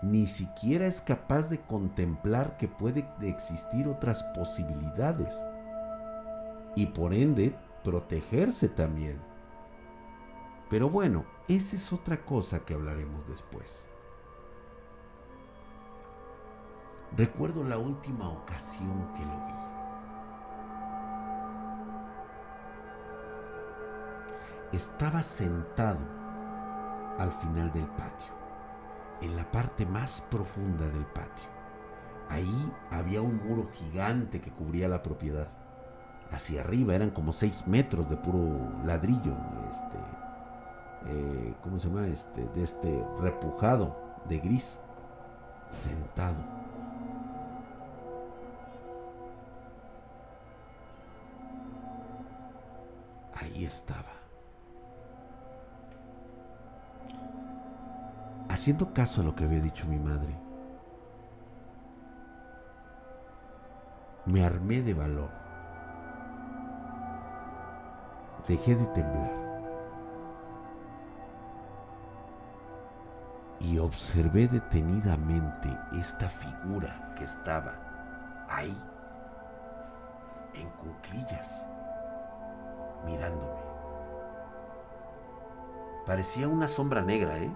[0.03, 5.43] Ni siquiera es capaz de contemplar que puede existir otras posibilidades
[6.77, 9.21] y por ende protegerse también.
[10.71, 13.85] Pero bueno, esa es otra cosa que hablaremos después.
[17.17, 19.53] Recuerdo la última ocasión que lo vi.
[24.73, 26.01] Estaba sentado
[27.19, 28.33] al final del patio,
[29.21, 31.49] en la parte más profunda del patio.
[32.29, 35.64] Ahí había un muro gigante que cubría la propiedad
[36.35, 38.39] hacia arriba, eran como 6 metros de puro
[38.85, 39.35] ladrillo,
[39.71, 39.99] este,
[41.07, 42.07] eh, ¿cómo se llama?
[42.07, 43.97] Este, de este repujado
[44.29, 44.79] de gris,
[45.71, 46.37] sentado.
[53.35, 54.13] Ahí estaba.
[58.49, 60.35] Haciendo caso a lo que había dicho mi madre,
[64.27, 65.44] me armé de valor
[68.49, 69.45] dejé de temblar
[73.61, 78.77] y observé detenidamente esta figura que estaba ahí,
[80.55, 81.67] en cuclillas,
[83.07, 83.63] mirándome.
[86.05, 87.51] Parecía una sombra negra, ¿eh?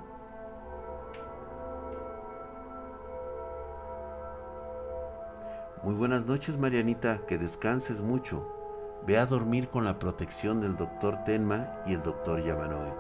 [5.83, 8.58] Muy buenas noches, Marianita, que descanses mucho.
[9.07, 12.93] Ve a dormir con la protección del doctor Tenma y el doctor Yamanoe.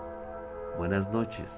[0.78, 1.50] Buenas noches.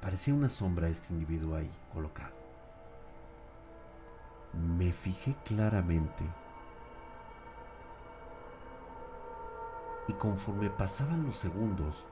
[0.00, 2.34] Parecía una sombra este individuo ahí colocado.
[4.52, 6.24] Me fijé claramente
[10.08, 12.04] y conforme pasaban los segundos,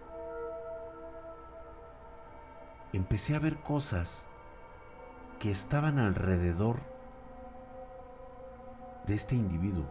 [2.97, 4.25] empecé a ver cosas
[5.39, 6.79] que estaban alrededor
[9.07, 9.87] de este individuo.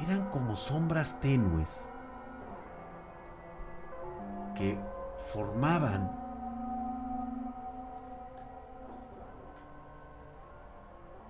[0.00, 1.88] Eran como sombras tenues
[4.54, 4.78] que
[5.32, 6.10] formaban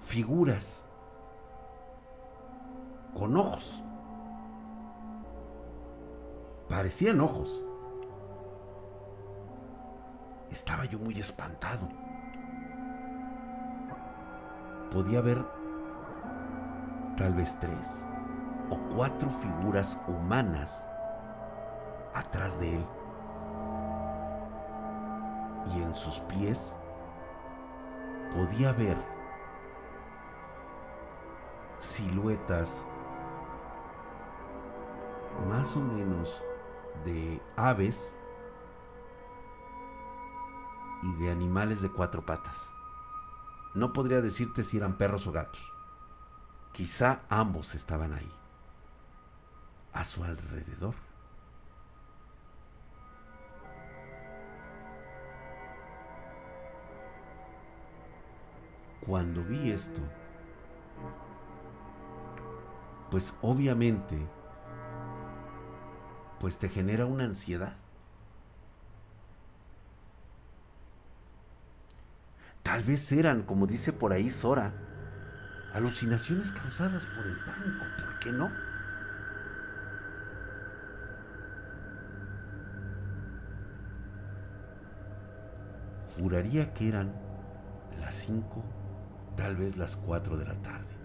[0.00, 0.84] figuras
[3.14, 3.82] con ojos.
[6.68, 7.63] Parecían ojos.
[10.54, 11.88] Estaba yo muy espantado.
[14.92, 15.44] Podía ver
[17.16, 18.04] tal vez tres
[18.70, 20.86] o cuatro figuras humanas
[22.14, 22.86] atrás de él.
[25.74, 26.72] Y en sus pies
[28.32, 28.96] podía ver
[31.80, 32.86] siluetas
[35.48, 36.44] más o menos
[37.04, 38.14] de aves
[41.04, 42.56] y de animales de cuatro patas.
[43.74, 45.60] No podría decirte si eran perros o gatos.
[46.72, 48.32] Quizá ambos estaban ahí,
[49.92, 50.94] a su alrededor.
[59.06, 60.00] Cuando vi esto,
[63.10, 64.26] pues obviamente,
[66.40, 67.83] pues te genera una ansiedad.
[72.74, 74.72] Tal vez eran, como dice por ahí Sora,
[75.74, 78.50] alucinaciones causadas por el pánico, ¿por qué no?
[86.18, 87.12] Juraría que eran
[88.00, 88.64] las 5,
[89.36, 90.96] tal vez las 4 de la tarde.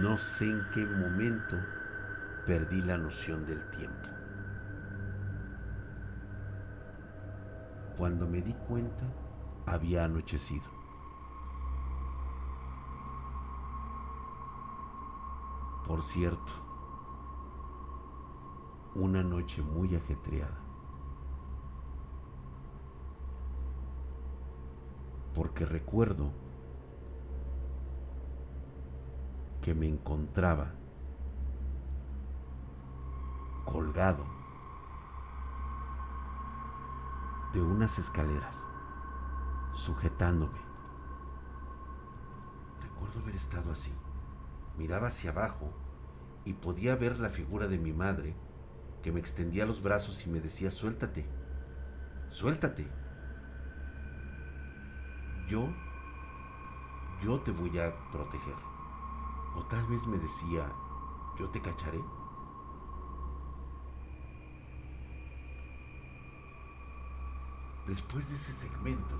[0.00, 1.56] No sé en qué momento
[2.44, 4.19] perdí la noción del tiempo.
[8.00, 9.04] Cuando me di cuenta,
[9.66, 10.70] había anochecido.
[15.86, 16.50] Por cierto,
[18.94, 20.58] una noche muy ajetreada.
[25.34, 26.32] Porque recuerdo
[29.60, 30.72] que me encontraba
[33.66, 34.39] colgado
[37.52, 38.56] de unas escaleras,
[39.72, 40.58] sujetándome.
[42.80, 43.92] Recuerdo haber estado así.
[44.78, 45.72] Miraba hacia abajo
[46.44, 48.36] y podía ver la figura de mi madre
[49.02, 51.26] que me extendía los brazos y me decía, suéltate,
[52.28, 52.86] suéltate.
[55.48, 55.68] Yo,
[57.20, 58.54] yo te voy a proteger.
[59.56, 60.70] O tal vez me decía,
[61.38, 62.00] yo te cacharé.
[67.90, 69.18] Después de ese segmento,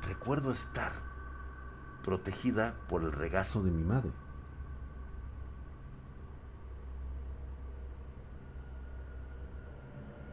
[0.00, 0.94] recuerdo estar
[2.02, 4.10] protegida por el regazo de mi madre.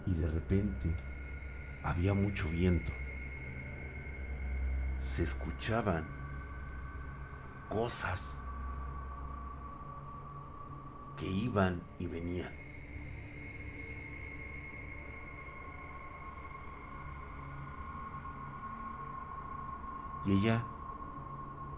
[0.05, 0.95] Y de repente
[1.83, 2.93] había mucho viento.
[5.01, 6.07] Se escuchaban
[7.67, 8.37] cosas
[11.17, 12.60] que iban y venían.
[20.25, 20.63] Y ella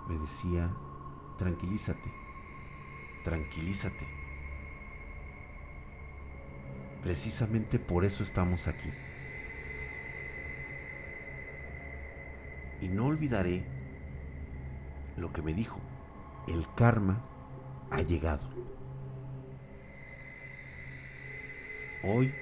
[0.08, 0.70] me decía,
[1.38, 2.12] tranquilízate,
[3.24, 4.08] tranquilízate.
[7.02, 8.90] Precisamente por eso estamos aquí.
[12.82, 13.66] Y no olvidaré
[15.18, 15.80] lo que me dijo.
[16.48, 17.24] El karma
[17.92, 18.50] ha llegado.
[22.04, 22.34] Hoy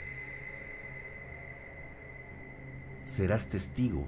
[3.05, 4.07] serás testigo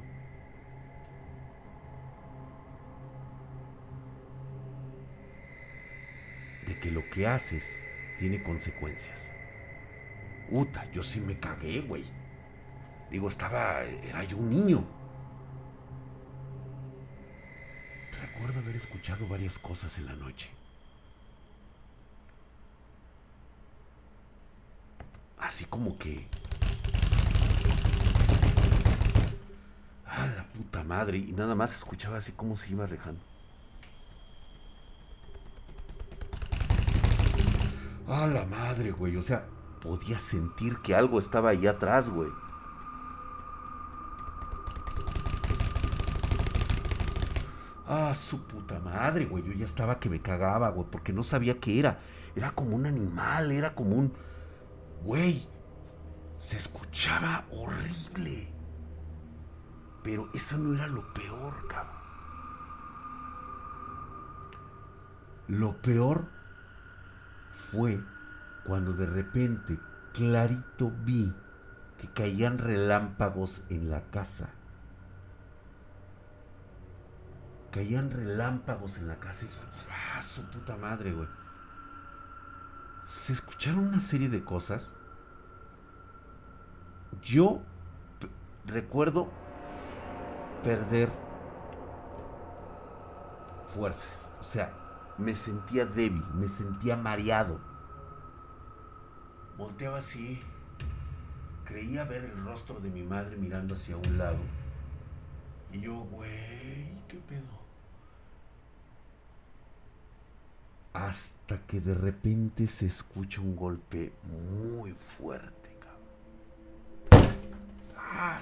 [6.83, 7.81] que lo que haces
[8.19, 9.17] tiene consecuencias.
[10.49, 12.03] Uta, yo sí me cagué, güey.
[13.09, 13.83] Digo, estaba.
[13.83, 14.85] Era yo un niño.
[18.21, 20.49] Recuerdo haber escuchado varias cosas en la noche.
[25.37, 26.27] Así como que.
[30.05, 31.17] A la puta madre.
[31.19, 33.32] Y nada más escuchaba así como se iba alejando.
[38.13, 39.17] A la madre, güey.
[39.17, 39.47] O sea,
[39.81, 42.29] podía sentir que algo estaba ahí atrás, güey.
[47.87, 49.43] Ah, su puta madre, güey.
[49.43, 52.01] Yo ya estaba que me cagaba, güey, porque no sabía qué era.
[52.35, 54.13] Era como un animal, era como un...
[55.01, 55.49] Güey,
[56.37, 58.53] se escuchaba horrible.
[60.03, 62.03] Pero eso no era lo peor, cabrón.
[65.47, 66.42] Lo peor
[67.73, 68.03] fue
[68.65, 69.79] cuando de repente
[70.13, 71.33] clarito vi
[71.97, 74.49] que caían relámpagos en la casa.
[77.71, 79.49] Caían relámpagos en la casa y
[80.15, 81.27] ¡ah, su puta madre, güey!
[83.07, 84.93] Se escucharon una serie de cosas.
[87.23, 87.61] Yo
[88.65, 89.29] recuerdo
[90.63, 91.11] perder
[93.73, 94.29] fuerzas.
[94.39, 94.82] O sea,
[95.17, 97.59] me sentía débil, me sentía mareado.
[99.57, 100.41] Volteaba así,
[101.65, 104.39] creía ver el rostro de mi madre mirando hacia un lado.
[105.71, 107.43] Y yo, güey, ¿Qué pedo?
[110.93, 117.35] Hasta que de repente se escucha un golpe muy fuerte, cabrón.
[117.95, 118.39] ¡Ah,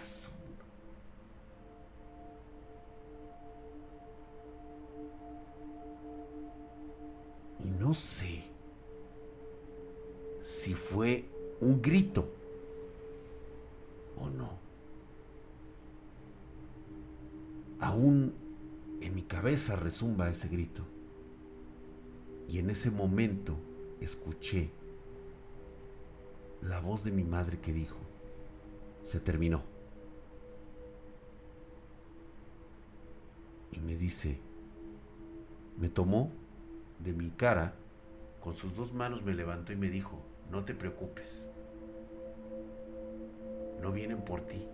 [7.64, 8.44] Y no sé
[10.46, 11.26] si fue
[11.60, 12.28] un grito
[14.20, 14.50] o no.
[17.80, 18.34] Aún
[19.02, 20.84] en mi cabeza resumba ese grito.
[22.48, 23.56] Y en ese momento
[24.02, 24.70] escuché
[26.62, 27.98] la voz de mi madre que dijo,
[29.06, 29.64] se terminó.
[33.72, 34.38] Y me dice,
[35.80, 36.32] me tomó
[37.04, 37.74] de mi cara,
[38.40, 40.20] con sus dos manos me levantó y me dijo,
[40.52, 41.48] no te preocupes,
[43.82, 44.68] no vienen por ti,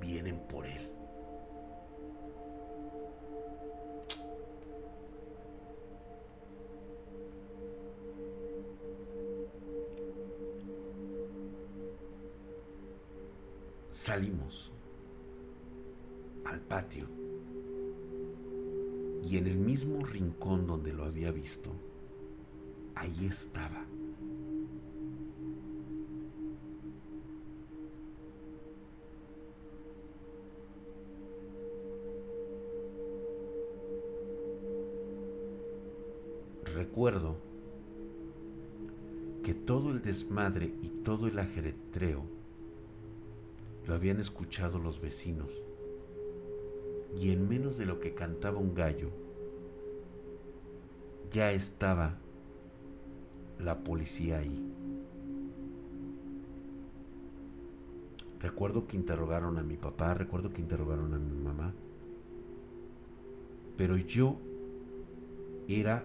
[0.00, 0.88] vienen por él.
[13.90, 14.72] Salimos
[16.46, 17.17] al patio
[19.28, 21.70] y en el mismo rincón donde lo había visto,
[22.94, 23.84] ahí estaba.
[36.74, 37.36] Recuerdo
[39.44, 42.22] que todo el desmadre y todo el ajetreo
[43.86, 45.50] lo habían escuchado los vecinos
[47.18, 49.10] y en menos de lo que cantaba un gallo,
[51.32, 52.14] ya estaba
[53.58, 54.72] la policía ahí.
[58.40, 61.74] Recuerdo que interrogaron a mi papá, recuerdo que interrogaron a mi mamá,
[63.76, 64.36] pero yo
[65.66, 66.04] era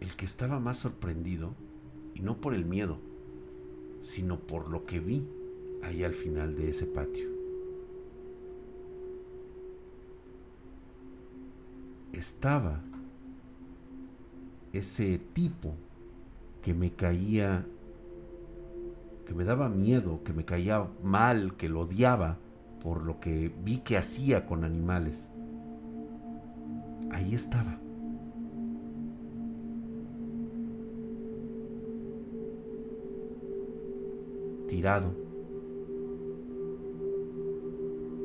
[0.00, 1.54] el que estaba más sorprendido,
[2.14, 2.98] y no por el miedo,
[4.02, 5.26] sino por lo que vi
[5.82, 7.35] ahí al final de ese patio.
[12.18, 12.80] Estaba
[14.72, 15.74] ese tipo
[16.62, 17.66] que me caía,
[19.26, 22.38] que me daba miedo, que me caía mal, que lo odiaba
[22.82, 25.30] por lo que vi que hacía con animales.
[27.10, 27.78] Ahí estaba.
[34.68, 35.14] Tirado,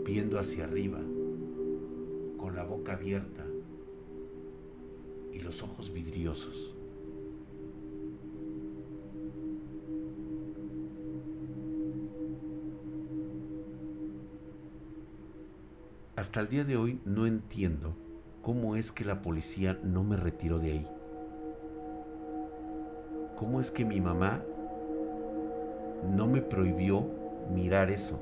[0.05, 0.99] viendo hacia arriba,
[2.37, 3.40] con la boca abierta,
[5.51, 6.73] los ojos vidriosos.
[16.15, 17.93] Hasta el día de hoy no entiendo
[18.41, 20.87] cómo es que la policía no me retiró de ahí.
[23.35, 24.41] ¿Cómo es que mi mamá
[26.15, 27.05] no me prohibió
[27.53, 28.21] mirar eso?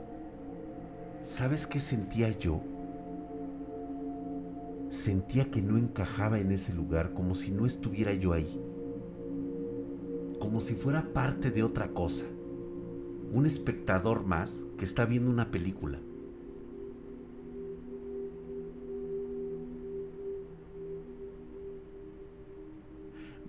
[1.26, 2.60] ¿Sabes qué sentía yo?
[4.90, 8.60] Sentía que no encajaba en ese lugar, como si no estuviera yo ahí,
[10.40, 12.26] como si fuera parte de otra cosa,
[13.32, 16.00] un espectador más que está viendo una película.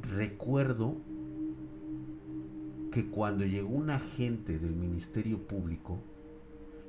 [0.03, 0.97] Recuerdo
[2.91, 6.03] que cuando llegó un agente del Ministerio Público,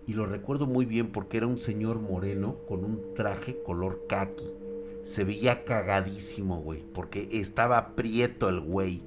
[0.07, 4.49] y lo recuerdo muy bien porque era un señor moreno con un traje color kaki.
[5.03, 9.03] Se veía cagadísimo, güey, porque estaba prieto el güey.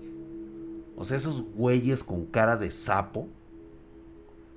[0.97, 3.28] O sea, esos güeyes con cara de sapo.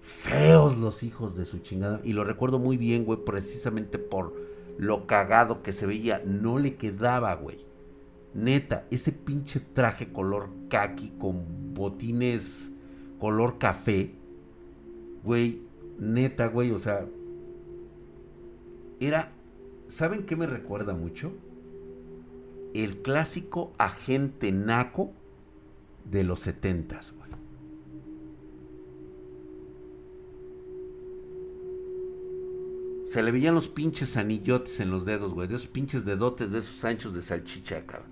[0.02, 2.00] Feos los hijos de su chingada.
[2.04, 4.34] Y lo recuerdo muy bien, güey, precisamente por
[4.78, 6.22] lo cagado que se veía.
[6.26, 7.66] No le quedaba, güey.
[8.34, 12.72] Neta, ese pinche traje color kaki con botines
[13.20, 14.14] color café.
[15.24, 15.67] Güey,
[16.00, 17.08] Neta, güey, o sea,
[19.00, 19.32] era,
[19.88, 21.32] ¿saben qué me recuerda mucho?
[22.74, 25.12] El clásico agente naco
[26.10, 27.28] de los setentas, güey.
[33.08, 35.48] Se le veían los pinches anillotes en los dedos, güey.
[35.48, 38.12] De esos pinches dedotes, de esos anchos de salchicha, cabrón.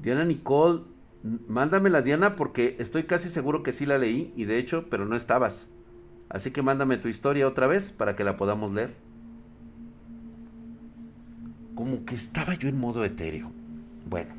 [0.00, 0.82] Diana Nicole
[1.22, 5.14] Mándamela, Diana, porque estoy casi seguro que sí la leí y de hecho, pero no
[5.14, 5.68] estabas.
[6.28, 8.94] Así que mándame tu historia otra vez para que la podamos leer.
[11.74, 13.52] Como que estaba yo en modo etéreo.
[14.08, 14.34] Bueno,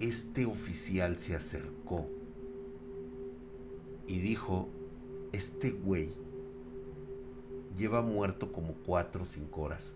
[0.00, 2.08] este oficial se acercó
[4.06, 4.68] y dijo,
[5.32, 6.10] este güey
[7.76, 9.94] lleva muerto como 4 o 5 horas.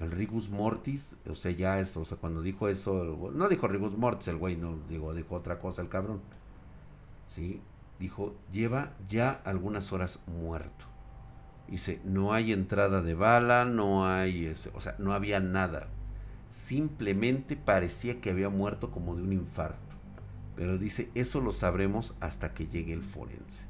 [0.00, 3.96] El Rigus Mortis, o sea, ya esto, o sea, cuando dijo eso, no dijo Rigus
[3.96, 6.20] Mortis el güey, no, dijo otra cosa el cabrón.
[7.28, 7.62] ¿Sí?
[7.98, 10.86] Dijo, lleva ya algunas horas muerto.
[11.68, 15.88] Dice, no hay entrada de bala, no hay, o sea, no había nada.
[16.50, 19.78] Simplemente parecía que había muerto como de un infarto.
[20.56, 23.64] Pero dice, eso lo sabremos hasta que llegue el forense.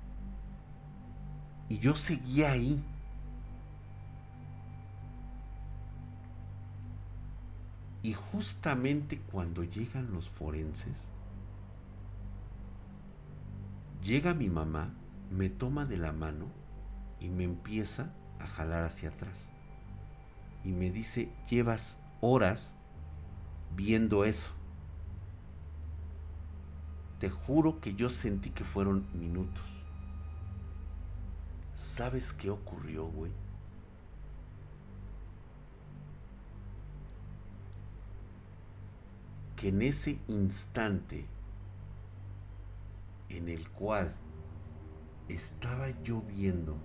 [1.68, 2.82] Y yo seguía ahí.
[8.04, 11.06] Y justamente cuando llegan los forenses,
[14.02, 14.92] llega mi mamá,
[15.30, 16.48] me toma de la mano
[17.18, 19.48] y me empieza a jalar hacia atrás.
[20.64, 22.74] Y me dice, llevas horas
[23.74, 24.50] viendo eso.
[27.20, 29.64] Te juro que yo sentí que fueron minutos.
[31.74, 33.32] ¿Sabes qué ocurrió, güey?
[39.64, 41.26] Que en ese instante
[43.30, 44.14] en el cual
[45.30, 46.76] estaba yo viendo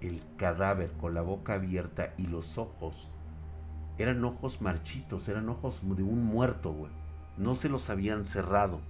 [0.00, 3.10] el cadáver con la boca abierta y los ojos
[3.98, 6.92] eran ojos marchitos, eran ojos de un muerto, güey.
[7.36, 8.80] No se los habían cerrado.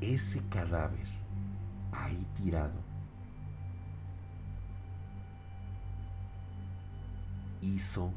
[0.00, 1.06] ese cadáver
[1.92, 2.85] ahí tirado
[7.60, 8.12] hizo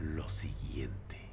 [0.00, 1.30] lo siguiente.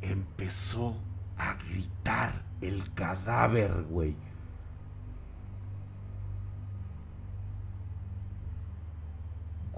[0.00, 0.96] Empezó
[1.36, 4.16] a gritar el cadáver, güey.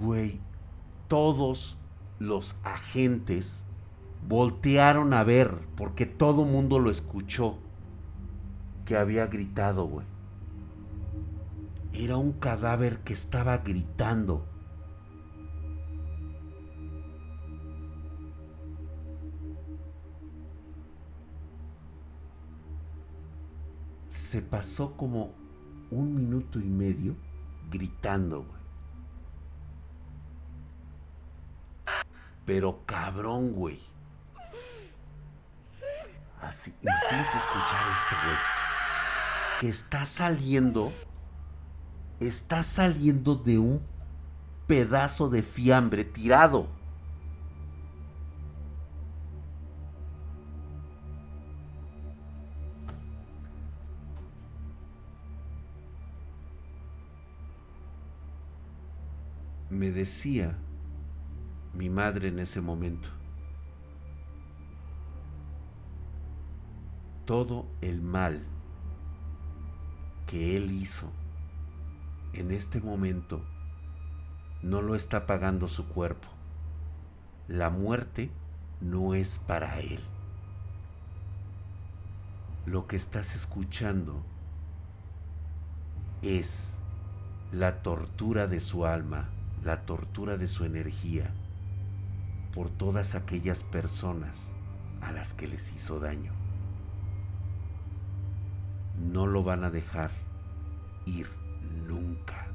[0.01, 0.41] güey,
[1.09, 1.77] todos
[2.21, 3.65] los agentes
[4.29, 7.59] voltearon a ver porque todo mundo lo escuchó
[8.85, 10.07] que había gritado, güey.
[11.95, 14.45] Era un cadáver que estaba gritando.
[24.09, 25.33] Se pasó como
[25.91, 27.17] un minuto y medio
[27.71, 28.60] gritando, güey.
[32.45, 33.81] Pero cabrón, güey.
[36.41, 38.37] Así, imagínate escuchar esto, güey.
[39.61, 40.93] Que está saliendo.
[42.19, 43.83] Está saliendo de un
[44.67, 46.69] pedazo de fiambre tirado.
[59.69, 60.59] Me decía
[61.75, 63.09] mi madre en ese momento.
[67.25, 68.45] Todo el mal
[70.27, 71.11] que él hizo
[72.33, 73.45] en este momento
[74.63, 76.29] no lo está pagando su cuerpo.
[77.49, 78.31] La muerte
[78.81, 80.01] no es para él.
[82.67, 84.23] Lo que estás escuchando
[86.23, 86.75] es
[87.53, 89.29] la tortura de su alma,
[89.65, 91.33] la tortura de su energía,
[92.55, 94.37] por todas aquellas personas
[95.01, 96.33] a las que les hizo daño.
[98.99, 100.11] No lo van a dejar
[101.07, 101.29] ir
[101.87, 102.47] nunca.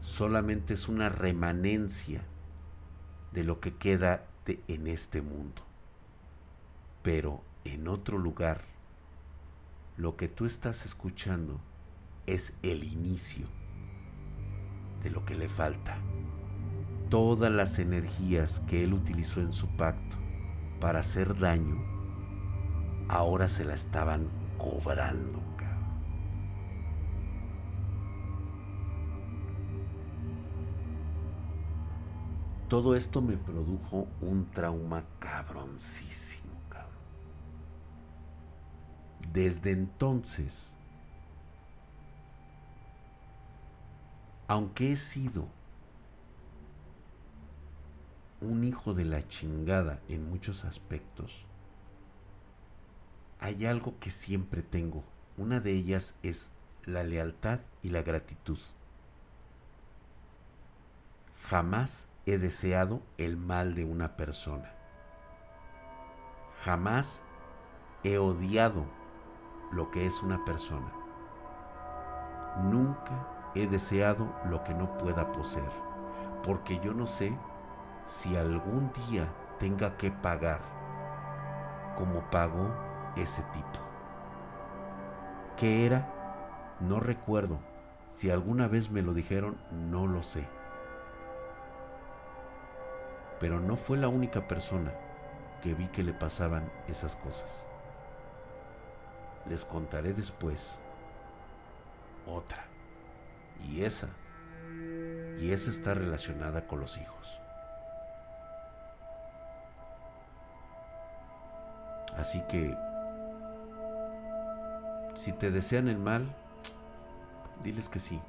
[0.00, 2.22] Solamente es una remanencia
[3.32, 5.62] de lo que queda en este mundo.
[7.02, 8.62] Pero en otro lugar,
[9.96, 11.60] lo que tú estás escuchando
[12.26, 13.46] es el inicio
[15.02, 15.98] de lo que le falta
[17.08, 20.16] todas las energías que él utilizó en su pacto
[20.80, 21.76] para hacer daño,
[23.08, 24.28] ahora se la estaban
[24.58, 25.46] cobrando.
[32.68, 36.90] Todo esto me produjo un trauma cabroncísimo, cabrón.
[39.32, 40.72] Desde entonces,
[44.48, 45.46] aunque he sido
[48.40, 51.46] un hijo de la chingada en muchos aspectos,
[53.40, 55.04] hay algo que siempre tengo.
[55.36, 56.50] Una de ellas es
[56.84, 58.58] la lealtad y la gratitud.
[61.44, 64.72] Jamás he deseado el mal de una persona.
[66.64, 67.22] Jamás
[68.02, 68.84] he odiado
[69.72, 70.92] lo que es una persona.
[72.64, 75.70] Nunca he deseado lo que no pueda poseer,
[76.42, 77.36] porque yo no sé
[78.06, 79.28] si algún día
[79.58, 80.60] tenga que pagar
[81.96, 82.70] como pagó
[83.16, 83.80] ese tipo.
[85.56, 86.76] ¿Qué era?
[86.80, 87.58] No recuerdo.
[88.10, 90.46] Si alguna vez me lo dijeron, no lo sé.
[93.40, 94.92] Pero no fue la única persona
[95.62, 97.64] que vi que le pasaban esas cosas.
[99.48, 100.78] Les contaré después
[102.26, 102.64] otra.
[103.62, 104.08] Y esa.
[105.38, 107.40] Y esa está relacionada con los hijos.
[112.16, 112.76] Así que,
[115.16, 116.34] si te desean el mal,
[117.62, 118.20] diles que sí.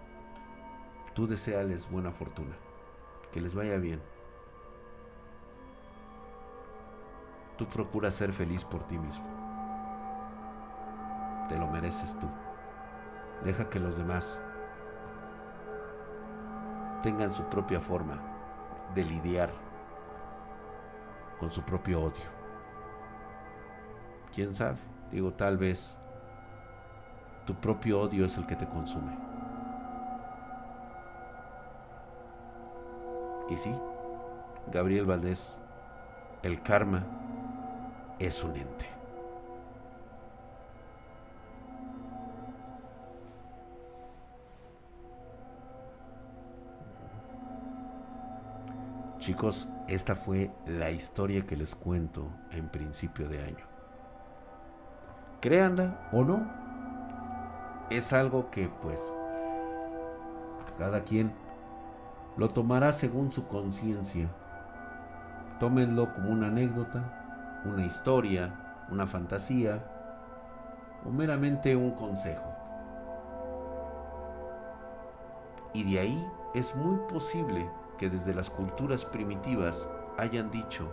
[1.14, 2.56] Tú deseales buena fortuna,
[3.32, 4.02] que les vaya bien.
[7.58, 9.26] Tú procuras ser feliz por ti mismo.
[11.50, 12.28] Te lo mereces tú.
[13.44, 14.40] Deja que los demás
[17.02, 18.20] tengan su propia forma
[18.94, 19.50] de lidiar
[21.40, 22.37] con su propio odio.
[24.38, 24.78] ¿Quién sabe?
[25.12, 25.98] Digo, tal vez
[27.48, 29.18] tu propio odio es el que te consume.
[33.50, 33.74] Y sí,
[34.72, 35.60] Gabriel Valdés,
[36.44, 37.04] el karma
[38.20, 38.86] es un ente.
[49.18, 53.77] Chicos, esta fue la historia que les cuento en principio de año.
[55.40, 56.48] Créanla o no,
[57.92, 59.14] es algo que pues
[60.80, 61.32] cada quien
[62.38, 64.30] lo tomará según su conciencia.
[65.60, 69.84] Tómenlo como una anécdota, una historia, una fantasía
[71.06, 72.52] o meramente un consejo.
[75.74, 77.70] Y de ahí es muy posible
[78.00, 80.92] que desde las culturas primitivas hayan dicho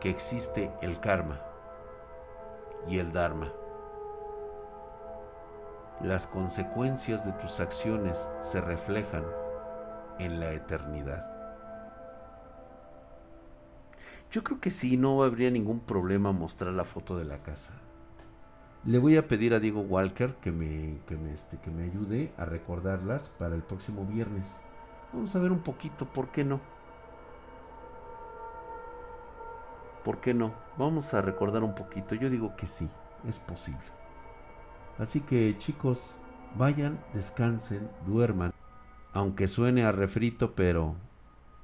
[0.00, 1.51] que existe el karma
[2.88, 3.52] y el dharma.
[6.00, 9.24] Las consecuencias de tus acciones se reflejan
[10.18, 11.26] en la eternidad.
[14.30, 17.72] Yo creo que sí, no habría ningún problema mostrar la foto de la casa.
[18.84, 22.32] Le voy a pedir a Diego Walker que me, que me, este, que me ayude
[22.36, 24.60] a recordarlas para el próximo viernes.
[25.12, 26.60] Vamos a ver un poquito, ¿por qué no?
[30.04, 30.52] ¿Por qué no?
[30.78, 32.14] Vamos a recordar un poquito.
[32.14, 32.88] Yo digo que sí,
[33.28, 33.80] es posible.
[34.98, 36.16] Así que chicos,
[36.56, 38.52] vayan, descansen, duerman.
[39.12, 40.96] Aunque suene a refrito, pero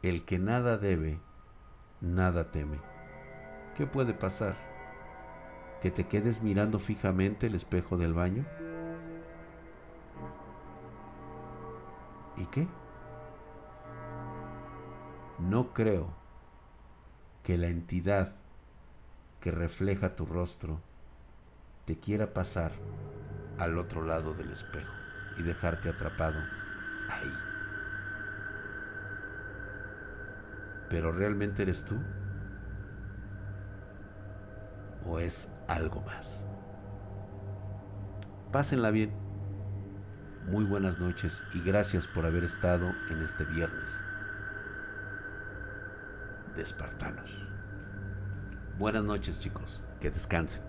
[0.03, 1.19] el que nada debe,
[2.01, 2.79] nada teme.
[3.77, 4.57] ¿Qué puede pasar?
[5.83, 8.45] ¿Que te quedes mirando fijamente el espejo del baño?
[12.37, 12.69] ¿Y qué?
[15.39, 16.28] No creo
[17.49, 18.35] que la entidad
[19.41, 20.83] que refleja tu rostro
[21.87, 22.73] te quiera pasar
[23.57, 24.93] al otro lado del espejo
[25.39, 26.39] y dejarte atrapado
[27.09, 27.33] ahí.
[30.91, 31.97] ¿Pero realmente eres tú?
[35.07, 36.45] ¿O es algo más?
[38.53, 39.11] Pásenla bien.
[40.51, 44.08] Muy buenas noches y gracias por haber estado en este viernes
[46.59, 47.31] espartanos.
[48.79, 50.68] Buenas noches chicos, que descansen.